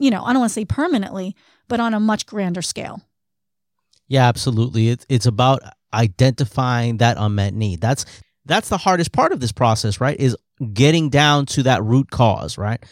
you 0.00 0.10
know, 0.10 0.24
I 0.24 0.32
don't 0.32 0.40
want 0.40 0.50
to 0.50 0.54
say 0.54 0.64
permanently, 0.64 1.36
but 1.68 1.78
on 1.78 1.94
a 1.94 2.00
much 2.00 2.26
grander 2.26 2.62
scale. 2.62 3.00
Yeah, 4.08 4.26
absolutely. 4.26 4.88
It's 4.88 5.06
it's 5.08 5.26
about 5.26 5.62
identifying 5.94 6.96
that 6.96 7.16
unmet 7.18 7.54
need. 7.54 7.80
That's 7.80 8.04
that's 8.46 8.68
the 8.68 8.78
hardest 8.78 9.12
part 9.12 9.32
of 9.32 9.38
this 9.38 9.52
process, 9.52 10.00
right? 10.00 10.18
Is 10.18 10.36
getting 10.72 11.10
down 11.10 11.46
to 11.46 11.62
that 11.64 11.84
root 11.84 12.10
cause, 12.10 12.58
right? 12.58 12.84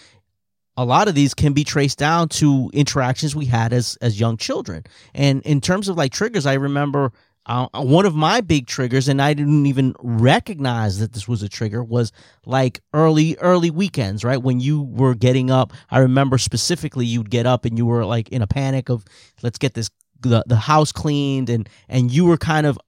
A 0.77 0.85
lot 0.85 1.09
of 1.09 1.17
these 1.17 1.35
can 1.35 1.55
be 1.55 1.65
traced 1.65 1.99
down 1.99 2.29
to 2.29 2.71
interactions 2.73 3.35
we 3.35 3.47
had 3.47 3.73
as 3.73 3.97
as 4.01 4.21
young 4.21 4.37
children. 4.37 4.85
And 5.15 5.43
in 5.43 5.61
terms 5.61 5.89
of 5.89 5.97
like 5.97 6.13
triggers, 6.13 6.47
I 6.47 6.55
remember 6.55 7.13
uh, 7.49 7.67
one 7.73 8.05
of 8.05 8.15
my 8.15 8.41
big 8.43 8.67
triggers, 8.67 9.09
and 9.09 9.23
I 9.23 9.33
didn't 9.33 9.67
even 9.67 9.95
recognize 10.01 10.99
that 10.99 11.15
this 11.15 11.27
was 11.27 11.43
a 11.43 11.49
trigger, 11.49 11.83
was 11.83 12.13
like 12.45 12.81
early, 12.93 13.37
early 13.39 13.71
weekends, 13.71 14.23
right? 14.23 14.41
When 14.41 14.61
you 14.61 14.83
were 14.83 15.15
getting 15.15 15.51
up, 15.51 15.73
I 15.91 16.01
remember 16.01 16.37
specifically 16.37 17.07
you'd 17.07 17.31
get 17.31 17.47
up 17.47 17.65
and 17.65 17.79
you 17.79 17.87
were 17.87 18.05
like 18.05 18.29
in 18.29 18.43
a 18.43 18.47
panic 18.47 18.91
of, 18.91 19.05
let's 19.43 19.59
get 19.59 19.73
this, 19.75 19.91
the, 20.21 20.45
the 20.47 20.57
house 20.57 20.93
cleaned, 20.93 21.49
and, 21.49 21.69
and 21.89 22.11
you 22.11 22.27
were 22.27 22.37
kind 22.37 22.67
of 22.67 22.79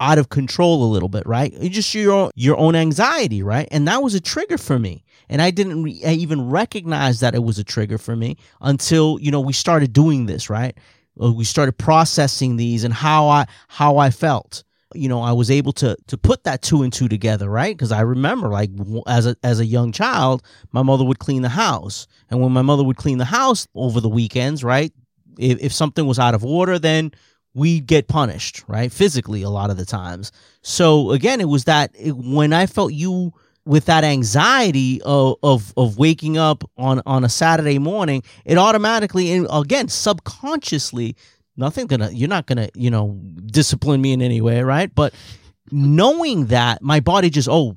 out 0.00 0.18
of 0.18 0.28
control 0.28 0.84
a 0.84 0.90
little 0.92 1.08
bit, 1.08 1.26
right? 1.26 1.52
It's 1.54 1.74
just 1.74 1.94
your 1.94 2.12
own, 2.12 2.30
your 2.34 2.58
own 2.58 2.74
anxiety, 2.74 3.42
right? 3.42 3.68
And 3.70 3.88
that 3.88 4.02
was 4.02 4.14
a 4.14 4.20
trigger 4.20 4.58
for 4.58 4.78
me. 4.78 5.04
And 5.30 5.40
I 5.40 5.50
didn't 5.50 5.82
re- 5.82 6.02
I 6.04 6.12
even 6.12 6.50
recognize 6.50 7.20
that 7.20 7.34
it 7.34 7.42
was 7.42 7.58
a 7.58 7.64
trigger 7.64 7.96
for 7.96 8.14
me 8.16 8.36
until, 8.60 9.18
you 9.20 9.30
know, 9.30 9.40
we 9.40 9.54
started 9.54 9.92
doing 9.92 10.26
this, 10.26 10.50
right? 10.50 10.76
Uh, 11.20 11.32
we 11.32 11.44
started 11.44 11.78
processing 11.78 12.56
these 12.56 12.84
and 12.84 12.94
how 12.94 13.28
I 13.28 13.46
how 13.68 13.98
I 13.98 14.10
felt. 14.10 14.64
You 14.94 15.08
know, 15.08 15.22
I 15.22 15.32
was 15.32 15.50
able 15.50 15.72
to 15.74 15.96
to 16.06 16.16
put 16.16 16.44
that 16.44 16.62
two 16.62 16.82
and 16.82 16.92
two 16.92 17.08
together, 17.08 17.48
right? 17.48 17.76
Because 17.76 17.92
I 17.92 18.02
remember, 18.02 18.48
like 18.48 18.70
as 19.06 19.26
a 19.26 19.36
as 19.42 19.60
a 19.60 19.66
young 19.66 19.92
child, 19.92 20.42
my 20.72 20.82
mother 20.82 21.04
would 21.04 21.18
clean 21.18 21.42
the 21.42 21.48
house, 21.48 22.06
and 22.30 22.40
when 22.40 22.52
my 22.52 22.62
mother 22.62 22.84
would 22.84 22.96
clean 22.96 23.18
the 23.18 23.24
house 23.24 23.66
over 23.74 24.00
the 24.00 24.08
weekends, 24.08 24.62
right? 24.62 24.92
If 25.38 25.60
if 25.60 25.72
something 25.72 26.06
was 26.06 26.18
out 26.18 26.34
of 26.34 26.44
order, 26.44 26.78
then 26.78 27.12
we 27.54 27.80
get 27.80 28.08
punished, 28.08 28.64
right? 28.68 28.92
Physically, 28.92 29.42
a 29.42 29.50
lot 29.50 29.70
of 29.70 29.76
the 29.76 29.84
times. 29.84 30.32
So 30.62 31.12
again, 31.12 31.40
it 31.40 31.48
was 31.48 31.64
that 31.64 31.90
it, 31.98 32.16
when 32.16 32.52
I 32.52 32.66
felt 32.66 32.92
you 32.92 33.32
with 33.66 33.86
that 33.86 34.04
anxiety 34.04 35.00
of, 35.02 35.36
of 35.42 35.72
of 35.76 35.98
waking 35.98 36.36
up 36.36 36.64
on 36.76 37.00
on 37.06 37.24
a 37.24 37.28
Saturday 37.28 37.78
morning, 37.78 38.22
it 38.44 38.58
automatically 38.58 39.32
and 39.32 39.46
again 39.50 39.88
subconsciously, 39.88 41.16
nothing 41.56 41.86
gonna 41.86 42.10
you're 42.10 42.28
not 42.28 42.46
gonna 42.46 42.68
you 42.74 42.90
know 42.90 43.18
discipline 43.46 44.00
me 44.00 44.12
in 44.12 44.22
any 44.22 44.40
way, 44.40 44.62
right? 44.62 44.94
But 44.94 45.14
knowing 45.70 46.46
that 46.46 46.82
my 46.82 47.00
body 47.00 47.30
just 47.30 47.48
oh, 47.48 47.76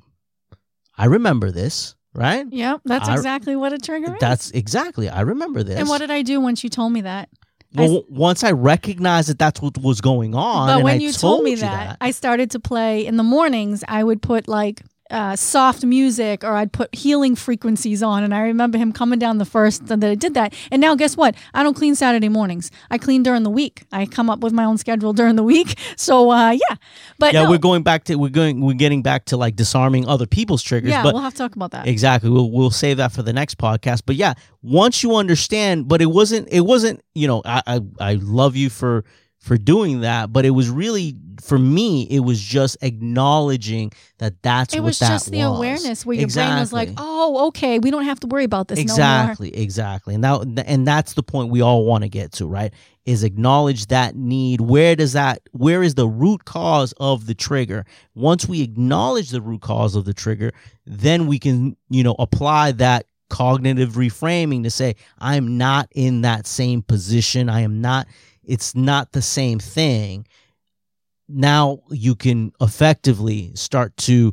I 0.96 1.06
remember 1.06 1.50
this, 1.50 1.94
right? 2.12 2.44
Yep, 2.50 2.82
that's 2.84 3.08
I- 3.08 3.14
exactly 3.14 3.56
what 3.56 3.72
a 3.72 3.78
trigger 3.78 4.14
is. 4.14 4.20
That's 4.20 4.50
exactly 4.50 5.08
I 5.08 5.22
remember 5.22 5.62
this. 5.62 5.78
and 5.78 5.88
what 5.88 5.98
did 5.98 6.10
I 6.10 6.22
do 6.22 6.40
once 6.40 6.62
you 6.64 6.70
told 6.70 6.92
me 6.92 7.02
that? 7.02 7.28
well, 7.74 8.02
once 8.08 8.44
I 8.44 8.52
recognized 8.52 9.28
that 9.28 9.38
that's 9.38 9.60
what 9.60 9.76
was 9.78 10.00
going 10.00 10.34
on, 10.34 10.68
but 10.68 10.74
and 10.76 10.84
when 10.84 10.94
I 10.94 10.96
you 10.96 11.12
told 11.12 11.44
me 11.44 11.50
you 11.50 11.56
that, 11.58 11.98
I 12.00 12.12
started 12.12 12.50
to 12.52 12.60
play 12.60 13.04
in 13.06 13.16
the 13.16 13.22
mornings. 13.22 13.84
I 13.86 14.02
would 14.02 14.22
put 14.22 14.48
like 14.48 14.82
uh, 15.10 15.36
soft 15.36 15.84
music 15.84 16.44
or 16.44 16.52
I'd 16.52 16.72
put 16.72 16.94
healing 16.94 17.34
frequencies 17.34 18.02
on. 18.02 18.24
And 18.24 18.34
I 18.34 18.40
remember 18.40 18.78
him 18.78 18.92
coming 18.92 19.18
down 19.18 19.38
the 19.38 19.44
first 19.44 19.86
that 19.86 20.02
I 20.02 20.14
did 20.14 20.34
that. 20.34 20.54
And 20.70 20.80
now, 20.80 20.94
guess 20.94 21.16
what? 21.16 21.34
I 21.54 21.62
don't 21.62 21.74
clean 21.74 21.94
Saturday 21.94 22.28
mornings. 22.28 22.70
I 22.90 22.98
clean 22.98 23.22
during 23.22 23.42
the 23.42 23.50
week. 23.50 23.84
I 23.92 24.06
come 24.06 24.30
up 24.30 24.40
with 24.40 24.52
my 24.52 24.64
own 24.64 24.78
schedule 24.78 25.12
during 25.12 25.36
the 25.36 25.42
week. 25.42 25.78
So 25.96 26.30
uh, 26.30 26.50
yeah, 26.50 26.76
but 27.18 27.32
yeah, 27.32 27.42
no, 27.42 27.50
we're 27.50 27.58
going 27.58 27.82
back 27.82 28.04
to 28.04 28.14
we're 28.14 28.28
going 28.28 28.60
we're 28.60 28.74
getting 28.74 29.02
back 29.02 29.24
to 29.26 29.36
like 29.36 29.56
disarming 29.56 30.06
other 30.06 30.26
people's 30.26 30.62
triggers, 30.62 30.90
yeah, 30.90 31.02
but 31.02 31.12
we'll 31.12 31.22
have 31.22 31.32
to 31.32 31.38
talk 31.38 31.56
about 31.56 31.72
that. 31.72 31.88
Exactly. 31.88 32.30
We'll 32.30 32.50
we'll 32.50 32.70
save 32.70 32.98
that 32.98 33.10
for 33.12 33.22
the 33.22 33.32
next 33.32 33.58
podcast. 33.58 34.02
But 34.06 34.16
yeah, 34.16 34.34
once 34.62 35.02
you 35.02 35.16
understand, 35.16 35.88
but 35.88 36.00
it 36.00 36.06
wasn't 36.06 36.48
it 36.50 36.60
wasn't, 36.60 37.02
you 37.14 37.26
know, 37.26 37.42
I 37.44 37.62
I, 37.66 37.80
I 38.00 38.14
love 38.14 38.54
you 38.54 38.70
for 38.70 39.04
for 39.38 39.56
doing 39.56 40.00
that, 40.00 40.32
but 40.32 40.44
it 40.44 40.50
was 40.50 40.68
really 40.68 41.16
for 41.40 41.58
me, 41.58 42.02
it 42.10 42.20
was 42.20 42.40
just 42.40 42.76
acknowledging 42.82 43.92
that 44.18 44.42
that's 44.42 44.74
it 44.74 44.80
what 44.80 44.86
was 44.86 44.98
that 44.98 45.08
just 45.08 45.30
the 45.30 45.38
was. 45.38 45.56
awareness 45.56 46.04
where 46.04 46.16
your 46.16 46.28
brain 46.28 46.58
was 46.58 46.72
like, 46.72 46.90
"Oh, 46.96 47.48
okay, 47.48 47.78
we 47.78 47.90
don't 47.90 48.04
have 48.04 48.20
to 48.20 48.26
worry 48.26 48.44
about 48.44 48.68
this 48.68 48.78
no 48.78 48.84
more." 48.84 48.94
exactly 48.94 49.56
exactly. 49.56 50.14
And 50.14 50.24
that 50.24 50.64
and 50.66 50.86
that's 50.86 51.14
the 51.14 51.22
point 51.22 51.50
we 51.50 51.60
all 51.60 51.84
want 51.84 52.02
to 52.02 52.08
get 52.08 52.32
to 52.32 52.46
right? 52.46 52.72
Is 53.06 53.22
acknowledge 53.22 53.86
that 53.86 54.16
need. 54.16 54.60
Where 54.60 54.96
does 54.96 55.12
that 55.12 55.40
where 55.52 55.82
is 55.82 55.94
the 55.94 56.08
root 56.08 56.44
cause 56.44 56.92
of 56.98 57.26
the 57.26 57.34
trigger? 57.34 57.86
Once 58.14 58.48
we 58.48 58.62
acknowledge 58.62 59.30
the 59.30 59.40
root 59.40 59.62
cause 59.62 59.94
of 59.94 60.04
the 60.04 60.14
trigger 60.14 60.52
then 60.88 61.26
we 61.26 61.38
can 61.38 61.76
you 61.90 62.02
know 62.02 62.16
apply 62.18 62.72
that 62.72 63.06
cognitive 63.28 63.90
reframing 63.90 64.62
to 64.62 64.70
say 64.70 64.96
i'm 65.18 65.58
not 65.58 65.86
in 65.94 66.22
that 66.22 66.46
same 66.46 66.80
position. 66.80 67.50
I 67.50 67.60
am 67.60 67.82
not 67.82 68.06
it's 68.48 68.74
not 68.74 69.12
the 69.12 69.22
same 69.22 69.58
thing 69.58 70.26
now 71.28 71.80
you 71.90 72.14
can 72.14 72.52
effectively 72.60 73.52
start 73.54 73.96
to 73.96 74.32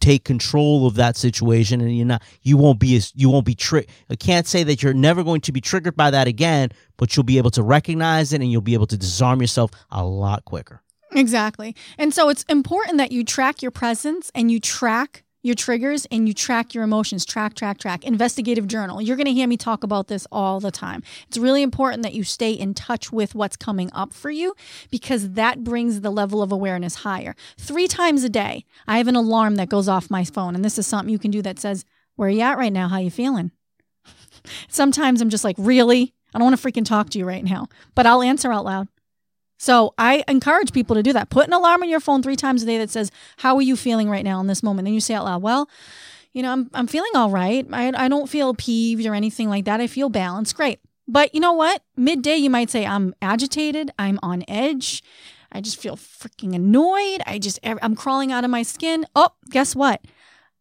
take 0.00 0.24
control 0.24 0.86
of 0.86 0.96
that 0.96 1.16
situation 1.16 1.80
and 1.80 1.96
you're 1.96 2.06
not 2.06 2.22
you 2.42 2.56
won't 2.56 2.78
be 2.78 2.94
as 2.94 3.10
you 3.14 3.30
won't 3.30 3.46
be 3.46 3.54
tricked 3.54 3.90
i 4.10 4.14
can't 4.14 4.46
say 4.46 4.62
that 4.62 4.82
you're 4.82 4.92
never 4.92 5.24
going 5.24 5.40
to 5.40 5.50
be 5.50 5.60
triggered 5.60 5.96
by 5.96 6.10
that 6.10 6.28
again 6.28 6.68
but 6.98 7.16
you'll 7.16 7.24
be 7.24 7.38
able 7.38 7.50
to 7.50 7.62
recognize 7.62 8.32
it 8.32 8.40
and 8.40 8.52
you'll 8.52 8.60
be 8.60 8.74
able 8.74 8.86
to 8.86 8.98
disarm 8.98 9.40
yourself 9.40 9.70
a 9.90 10.04
lot 10.04 10.44
quicker 10.44 10.82
Exactly. 11.14 11.74
And 11.98 12.12
so 12.12 12.28
it's 12.28 12.42
important 12.44 12.98
that 12.98 13.12
you 13.12 13.24
track 13.24 13.62
your 13.62 13.70
presence 13.70 14.30
and 14.34 14.50
you 14.50 14.60
track 14.60 15.24
your 15.44 15.54
triggers 15.54 16.06
and 16.06 16.26
you 16.26 16.34
track 16.34 16.74
your 16.74 16.82
emotions. 16.82 17.24
Track, 17.24 17.54
track, 17.54 17.78
track. 17.78 18.02
Investigative 18.04 18.66
journal. 18.66 19.00
You're 19.00 19.16
going 19.16 19.26
to 19.26 19.32
hear 19.32 19.46
me 19.46 19.56
talk 19.56 19.84
about 19.84 20.08
this 20.08 20.26
all 20.32 20.58
the 20.58 20.70
time. 20.70 21.02
It's 21.28 21.36
really 21.36 21.62
important 21.62 22.02
that 22.02 22.14
you 22.14 22.24
stay 22.24 22.52
in 22.52 22.72
touch 22.72 23.12
with 23.12 23.34
what's 23.34 23.56
coming 23.56 23.90
up 23.92 24.14
for 24.14 24.30
you 24.30 24.54
because 24.90 25.32
that 25.32 25.62
brings 25.62 26.00
the 26.00 26.10
level 26.10 26.42
of 26.42 26.50
awareness 26.50 26.96
higher. 26.96 27.36
Three 27.58 27.86
times 27.86 28.24
a 28.24 28.30
day, 28.30 28.64
I 28.88 28.96
have 28.96 29.06
an 29.06 29.16
alarm 29.16 29.56
that 29.56 29.68
goes 29.68 29.86
off 29.86 30.10
my 30.10 30.24
phone. 30.24 30.54
And 30.54 30.64
this 30.64 30.78
is 30.78 30.86
something 30.86 31.12
you 31.12 31.18
can 31.18 31.30
do 31.30 31.42
that 31.42 31.60
says, 31.60 31.84
Where 32.16 32.28
are 32.28 32.32
you 32.32 32.40
at 32.40 32.58
right 32.58 32.72
now? 32.72 32.88
How 32.88 32.98
you 32.98 33.10
feeling? 33.10 33.52
Sometimes 34.68 35.20
I'm 35.20 35.30
just 35.30 35.44
like, 35.44 35.56
Really? 35.58 36.14
I 36.32 36.38
don't 36.38 36.46
want 36.46 36.60
to 36.60 36.66
freaking 36.66 36.86
talk 36.86 37.10
to 37.10 37.18
you 37.18 37.26
right 37.26 37.44
now, 37.44 37.68
but 37.94 38.06
I'll 38.06 38.22
answer 38.22 38.52
out 38.52 38.64
loud. 38.64 38.88
So 39.56 39.94
I 39.96 40.24
encourage 40.28 40.72
people 40.72 40.96
to 40.96 41.02
do 41.02 41.12
that. 41.12 41.30
Put 41.30 41.46
an 41.46 41.52
alarm 41.52 41.82
on 41.82 41.88
your 41.88 42.00
phone 42.00 42.22
three 42.22 42.36
times 42.36 42.62
a 42.62 42.66
day 42.66 42.78
that 42.78 42.90
says, 42.90 43.10
"How 43.38 43.56
are 43.56 43.62
you 43.62 43.76
feeling 43.76 44.10
right 44.10 44.24
now 44.24 44.40
in 44.40 44.46
this 44.46 44.62
moment?" 44.62 44.86
Then 44.86 44.94
you 44.94 45.00
say 45.00 45.14
out 45.14 45.24
loud, 45.24 45.42
"Well, 45.42 45.68
you 46.32 46.42
know, 46.42 46.52
I'm 46.52 46.70
I'm 46.74 46.86
feeling 46.86 47.12
all 47.14 47.30
right. 47.30 47.66
I 47.72 47.92
I 47.96 48.08
don't 48.08 48.28
feel 48.28 48.54
peeved 48.54 49.06
or 49.06 49.14
anything 49.14 49.48
like 49.48 49.64
that. 49.64 49.80
I 49.80 49.86
feel 49.86 50.08
balanced. 50.08 50.56
Great." 50.56 50.80
But 51.06 51.34
you 51.34 51.40
know 51.40 51.52
what? 51.52 51.82
Midday 51.96 52.36
you 52.36 52.50
might 52.50 52.70
say, 52.70 52.84
"I'm 52.86 53.14
agitated. 53.22 53.90
I'm 53.98 54.18
on 54.22 54.42
edge. 54.48 55.02
I 55.52 55.60
just 55.60 55.80
feel 55.80 55.96
freaking 55.96 56.54
annoyed. 56.54 57.22
I 57.26 57.38
just 57.38 57.60
I'm 57.64 57.94
crawling 57.94 58.32
out 58.32 58.44
of 58.44 58.50
my 58.50 58.62
skin." 58.62 59.06
Oh, 59.14 59.30
guess 59.50 59.76
what? 59.76 60.04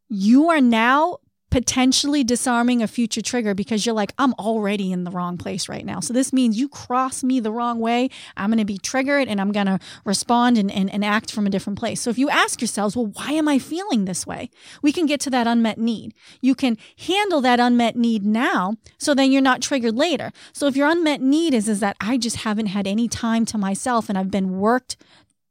You 0.10 0.50
are 0.50 0.62
now 0.62 1.18
potentially 1.54 2.24
disarming 2.24 2.82
a 2.82 2.88
future 2.88 3.22
trigger 3.22 3.54
because 3.54 3.86
you're 3.86 3.94
like, 3.94 4.12
I'm 4.18 4.34
already 4.40 4.92
in 4.92 5.04
the 5.04 5.12
wrong 5.12 5.38
place 5.38 5.70
right 5.70 5.86
now. 5.86 6.00
So 6.00 6.12
this 6.12 6.34
means 6.34 6.58
you 6.58 6.68
cross 6.68 7.24
me 7.24 7.40
the 7.40 7.52
wrong 7.52 7.80
way. 7.80 8.10
I'm 8.36 8.50
going 8.50 8.58
to 8.58 8.66
be 8.66 8.80
triggered 8.80 9.28
and 9.28 9.40
I'm 9.40 9.52
going 9.52 9.68
to 9.68 9.78
respond 10.04 10.58
and, 10.58 10.72
and, 10.72 10.92
and 10.92 11.06
act 11.06 11.32
from 11.32 11.46
a 11.46 11.52
different 11.52 11.78
place. 11.78 12.02
So 12.02 12.10
if 12.10 12.18
you 12.18 12.28
ask 12.28 12.60
yourselves, 12.60 12.98
well, 12.98 13.06
why 13.06 13.34
am 13.34 13.48
I 13.48 13.60
feeling 13.60 14.06
this 14.06 14.26
way? 14.26 14.50
We 14.82 14.92
can 14.92 15.06
get 15.06 15.20
to 15.22 15.30
that 15.30 15.46
unmet 15.46 15.78
need. 15.78 16.16
You 16.42 16.56
can 16.56 16.76
handle 16.98 17.40
that 17.42 17.60
unmet 17.60 17.96
need 17.96 18.26
now 18.26 18.74
so 18.98 19.14
then 19.14 19.32
you're 19.32 19.40
not 19.40 19.62
triggered 19.62 19.96
later. 19.96 20.32
So 20.54 20.66
if 20.66 20.76
your 20.76 20.90
unmet 20.90 21.22
need 21.22 21.54
is, 21.54 21.70
is 21.70 21.82
that 21.82 21.98
I 22.02 22.18
just 22.18 22.38
haven't 22.38 22.68
had 22.68 22.88
any 22.88 23.08
time 23.08 23.46
to 23.46 23.60
myself 23.60 24.10
and 24.10 24.18
I've 24.18 24.32
been 24.32 24.58
worked 24.58 24.98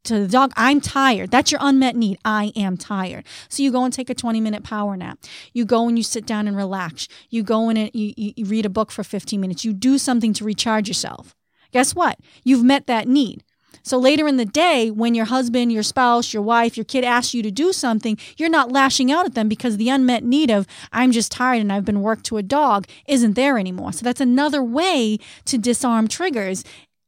to 0.04 0.18
the 0.18 0.28
dog, 0.28 0.52
I'm 0.56 0.80
tired. 0.80 1.30
That's 1.30 1.52
your 1.52 1.60
unmet 1.62 1.96
need. 1.96 2.18
I 2.24 2.52
am 2.56 2.76
tired. 2.76 3.24
So 3.48 3.62
you 3.62 3.70
go 3.70 3.84
and 3.84 3.92
take 3.92 4.10
a 4.10 4.14
20 4.14 4.40
minute 4.40 4.64
power 4.64 4.96
nap. 4.96 5.18
You 5.52 5.64
go 5.64 5.88
and 5.88 5.96
you 5.96 6.02
sit 6.02 6.26
down 6.26 6.48
and 6.48 6.56
relax. 6.56 7.08
You 7.30 7.42
go 7.42 7.68
in 7.68 7.76
and 7.76 7.90
you, 7.94 8.12
you, 8.16 8.32
you 8.36 8.44
read 8.46 8.66
a 8.66 8.70
book 8.70 8.90
for 8.90 9.04
15 9.04 9.40
minutes. 9.40 9.64
You 9.64 9.72
do 9.72 9.98
something 9.98 10.32
to 10.34 10.44
recharge 10.44 10.88
yourself. 10.88 11.34
Guess 11.72 11.94
what? 11.94 12.18
You've 12.44 12.64
met 12.64 12.86
that 12.86 13.08
need. 13.08 13.44
So 13.84 13.98
later 13.98 14.28
in 14.28 14.36
the 14.36 14.44
day, 14.44 14.90
when 14.90 15.14
your 15.14 15.24
husband, 15.24 15.72
your 15.72 15.82
spouse, 15.82 16.32
your 16.32 16.42
wife, 16.42 16.76
your 16.76 16.84
kid 16.84 17.02
asks 17.02 17.34
you 17.34 17.42
to 17.42 17.50
do 17.50 17.72
something, 17.72 18.16
you're 18.36 18.48
not 18.48 18.70
lashing 18.70 19.10
out 19.10 19.26
at 19.26 19.34
them 19.34 19.48
because 19.48 19.76
the 19.76 19.88
unmet 19.88 20.22
need 20.22 20.50
of, 20.50 20.68
I'm 20.92 21.10
just 21.10 21.32
tired 21.32 21.60
and 21.60 21.72
I've 21.72 21.84
been 21.84 22.02
worked 22.02 22.24
to 22.26 22.36
a 22.36 22.42
dog, 22.44 22.86
isn't 23.08 23.34
there 23.34 23.58
anymore. 23.58 23.92
So 23.92 24.04
that's 24.04 24.20
another 24.20 24.62
way 24.62 25.18
to 25.46 25.58
disarm 25.58 26.06
triggers 26.06 26.62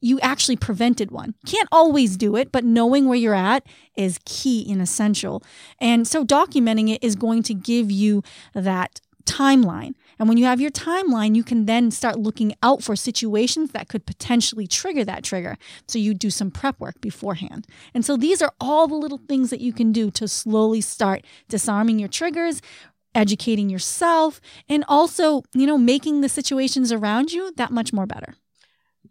you 0.04 0.20
actually 0.20 0.56
prevented 0.56 1.10
one. 1.10 1.34
Can't 1.46 1.68
always 1.72 2.16
do 2.16 2.36
it, 2.36 2.52
but 2.52 2.62
knowing 2.62 3.08
where 3.08 3.16
you're 3.18 3.34
at 3.34 3.66
is 3.96 4.20
key 4.26 4.70
and 4.70 4.82
essential. 4.82 5.42
And 5.80 6.06
so 6.06 6.24
documenting 6.24 6.92
it 6.92 7.02
is 7.02 7.16
going 7.16 7.42
to 7.44 7.54
give 7.54 7.90
you 7.90 8.22
that 8.52 9.00
timeline. 9.24 9.94
And 10.18 10.28
when 10.28 10.36
you 10.36 10.44
have 10.44 10.60
your 10.60 10.70
timeline, 10.70 11.34
you 11.34 11.42
can 11.42 11.64
then 11.64 11.90
start 11.90 12.18
looking 12.18 12.54
out 12.62 12.82
for 12.82 12.94
situations 12.94 13.70
that 13.70 13.88
could 13.88 14.04
potentially 14.04 14.66
trigger 14.66 15.04
that 15.06 15.24
trigger. 15.24 15.56
So 15.88 15.98
you 15.98 16.12
do 16.12 16.28
some 16.28 16.50
prep 16.50 16.78
work 16.78 17.00
beforehand. 17.00 17.66
And 17.94 18.04
so 18.04 18.18
these 18.18 18.42
are 18.42 18.52
all 18.60 18.86
the 18.86 18.94
little 18.94 19.22
things 19.26 19.48
that 19.48 19.60
you 19.60 19.72
can 19.72 19.90
do 19.90 20.10
to 20.12 20.28
slowly 20.28 20.82
start 20.82 21.24
disarming 21.48 21.98
your 21.98 22.10
triggers, 22.10 22.60
educating 23.14 23.70
yourself, 23.70 24.40
and 24.68 24.84
also, 24.86 25.42
you 25.54 25.66
know, 25.66 25.78
making 25.78 26.20
the 26.20 26.28
situations 26.28 26.92
around 26.92 27.32
you 27.32 27.52
that 27.56 27.70
much 27.70 27.92
more 27.92 28.06
better. 28.06 28.34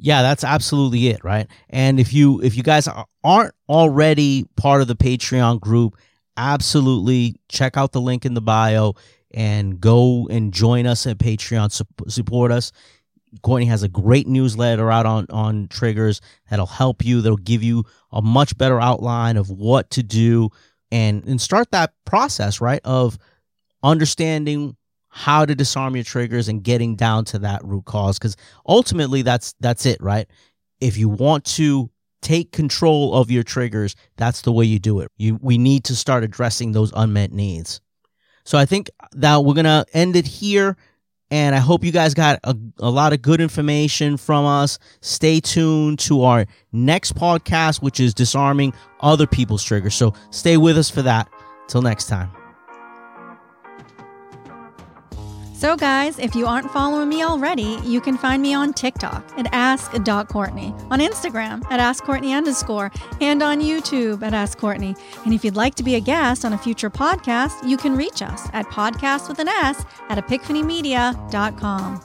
Yeah 0.04 0.22
that's 0.22 0.44
absolutely 0.44 1.08
it 1.08 1.24
right? 1.24 1.48
And 1.70 2.00
if 2.00 2.14
you 2.14 2.42
if 2.42 2.56
you 2.56 2.62
guys 2.62 2.88
aren't 3.24 3.56
already 3.68 4.46
part 4.56 4.82
of 4.82 4.88
the 4.88 4.96
patreon 4.96 5.60
group 5.60 5.98
absolutely 6.38 7.36
check 7.50 7.78
out 7.78 7.92
the 7.92 8.02
link 8.02 8.26
in 8.26 8.34
the 8.34 8.42
bio 8.42 8.94
and 9.34 9.80
go 9.80 10.28
and 10.30 10.54
join 10.54 10.86
us 10.86 11.08
at 11.08 11.18
patreon. 11.18 11.72
Support 12.10 12.52
us. 12.52 12.72
Courtney 13.42 13.66
has 13.66 13.82
a 13.82 13.88
great 13.88 14.28
newsletter 14.28 14.92
out 14.92 15.08
on 15.08 15.26
on 15.32 15.68
triggers 15.68 16.22
that'll 16.50 16.68
help 16.68 17.04
you 17.04 17.22
that'll 17.22 17.38
give 17.38 17.64
you 17.64 17.84
a 18.12 18.22
much 18.22 18.56
better 18.58 18.80
outline 18.80 19.38
of 19.38 19.50
what 19.50 19.90
to 19.92 20.04
do 20.04 20.50
and 20.92 21.24
and 21.28 21.42
start 21.42 21.72
that 21.72 21.94
process 22.06 22.62
right 22.62 22.82
of 22.84 23.18
understanding 23.82 24.76
how 25.16 25.46
to 25.46 25.54
disarm 25.54 25.96
your 25.96 26.04
triggers 26.04 26.50
and 26.50 26.64
getting 26.64 26.96
down 26.96 27.24
to 27.24 27.38
that 27.38 27.64
root 27.64 27.86
cause 27.86 28.18
because 28.18 28.36
ultimately 28.68 29.22
that's 29.22 29.54
that's 29.60 29.86
it 29.86 30.02
right? 30.02 30.28
If 30.82 30.98
you 30.98 31.08
want 31.08 31.46
to 31.46 31.92
take 32.24 32.52
control 32.52 33.14
of 33.14 33.30
your 33.30 33.44
triggers 33.44 33.96
that's 34.18 34.42
the 34.42 34.52
way 34.52 34.66
you 34.66 34.80
do 34.80 35.02
it. 35.02 35.12
You 35.18 35.38
we 35.42 35.60
need 35.60 35.84
to 35.86 35.96
start 35.96 36.24
addressing 36.24 36.72
those 36.72 36.92
unmet 36.96 37.32
needs. 37.32 37.80
So 38.44 38.58
i 38.58 38.66
think 38.66 38.90
that 39.12 39.46
we're 39.46 39.54
gonna 39.54 39.86
end 39.94 40.16
it 40.16 40.26
here 40.26 40.76
and 41.30 41.54
i 41.54 41.60
hope 41.60 41.84
you 41.84 41.92
guys 41.92 42.16
got 42.16 42.40
a, 42.44 42.58
a 42.80 42.90
lot 42.90 43.14
of 43.14 43.22
good 43.22 43.40
information 43.40 44.18
from 44.18 44.46
us. 44.46 44.80
Stay 45.02 45.40
tuned 45.40 46.00
to 46.00 46.24
our 46.24 46.48
next 46.72 47.14
podcast 47.14 47.84
which 47.84 48.00
is 48.00 48.16
disarming 48.16 48.74
other 49.00 49.28
people's 49.28 49.64
triggers. 49.64 49.94
So 49.94 50.16
stay 50.32 50.58
with 50.58 50.78
us 50.80 50.90
for 50.90 51.04
that. 51.04 51.30
Till 51.68 51.84
next 51.84 52.08
time 52.08 52.43
So, 55.64 55.78
guys, 55.78 56.20
if 56.20 56.36
you 56.36 56.46
aren't 56.46 56.70
following 56.72 57.08
me 57.08 57.24
already, 57.24 57.80
you 57.86 58.02
can 58.02 58.18
find 58.18 58.42
me 58.42 58.54
on 58.54 58.74
TikTok 58.74 59.24
at 59.40 59.48
ask.courtney, 59.54 60.76
on 60.92 61.00
Instagram 61.00 61.64
at 61.72 61.80
askcourtney 61.80 62.36
underscore, 62.36 62.92
and 63.22 63.42
on 63.42 63.62
YouTube 63.62 64.24
at 64.24 64.34
Ask 64.34 64.58
Courtney. 64.58 64.94
And 65.24 65.34
if 65.34 65.46
you'd 65.46 65.56
like 65.56 65.76
to 65.76 65.84
be 65.84 65.96
a 65.96 66.02
guest 66.02 66.44
on 66.44 66.52
a 66.52 66.58
future 66.58 66.90
podcast, 66.90 67.66
you 67.66 67.78
can 67.78 67.96
reach 67.96 68.22
us 68.22 68.50
at 68.52 68.66
podcast 68.66 69.30
with 69.30 69.40
an 69.40 69.48
S 69.48 69.86
at 70.10 70.18
epiphanymedia.com. 70.18 72.02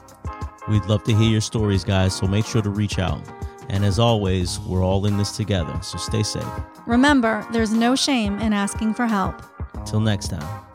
We'd 0.69 0.85
love 0.85 1.03
to 1.03 1.13
hear 1.13 1.29
your 1.29 1.41
stories, 1.41 1.83
guys, 1.83 2.15
so 2.15 2.27
make 2.27 2.45
sure 2.45 2.61
to 2.61 2.69
reach 2.69 2.97
out. 2.97 3.21
And 3.67 3.83
as 3.83 3.99
always, 3.99 4.57
we're 4.61 4.85
all 4.85 5.05
in 5.05 5.17
this 5.17 5.35
together, 5.35 5.77
so 5.81 5.97
stay 5.97 6.23
safe. 6.23 6.47
Remember, 6.85 7.45
there's 7.51 7.73
no 7.73 7.97
shame 7.97 8.39
in 8.39 8.53
asking 8.53 8.93
for 8.93 9.05
help. 9.05 9.43
Till 9.85 9.99
next 9.99 10.29
time. 10.29 10.68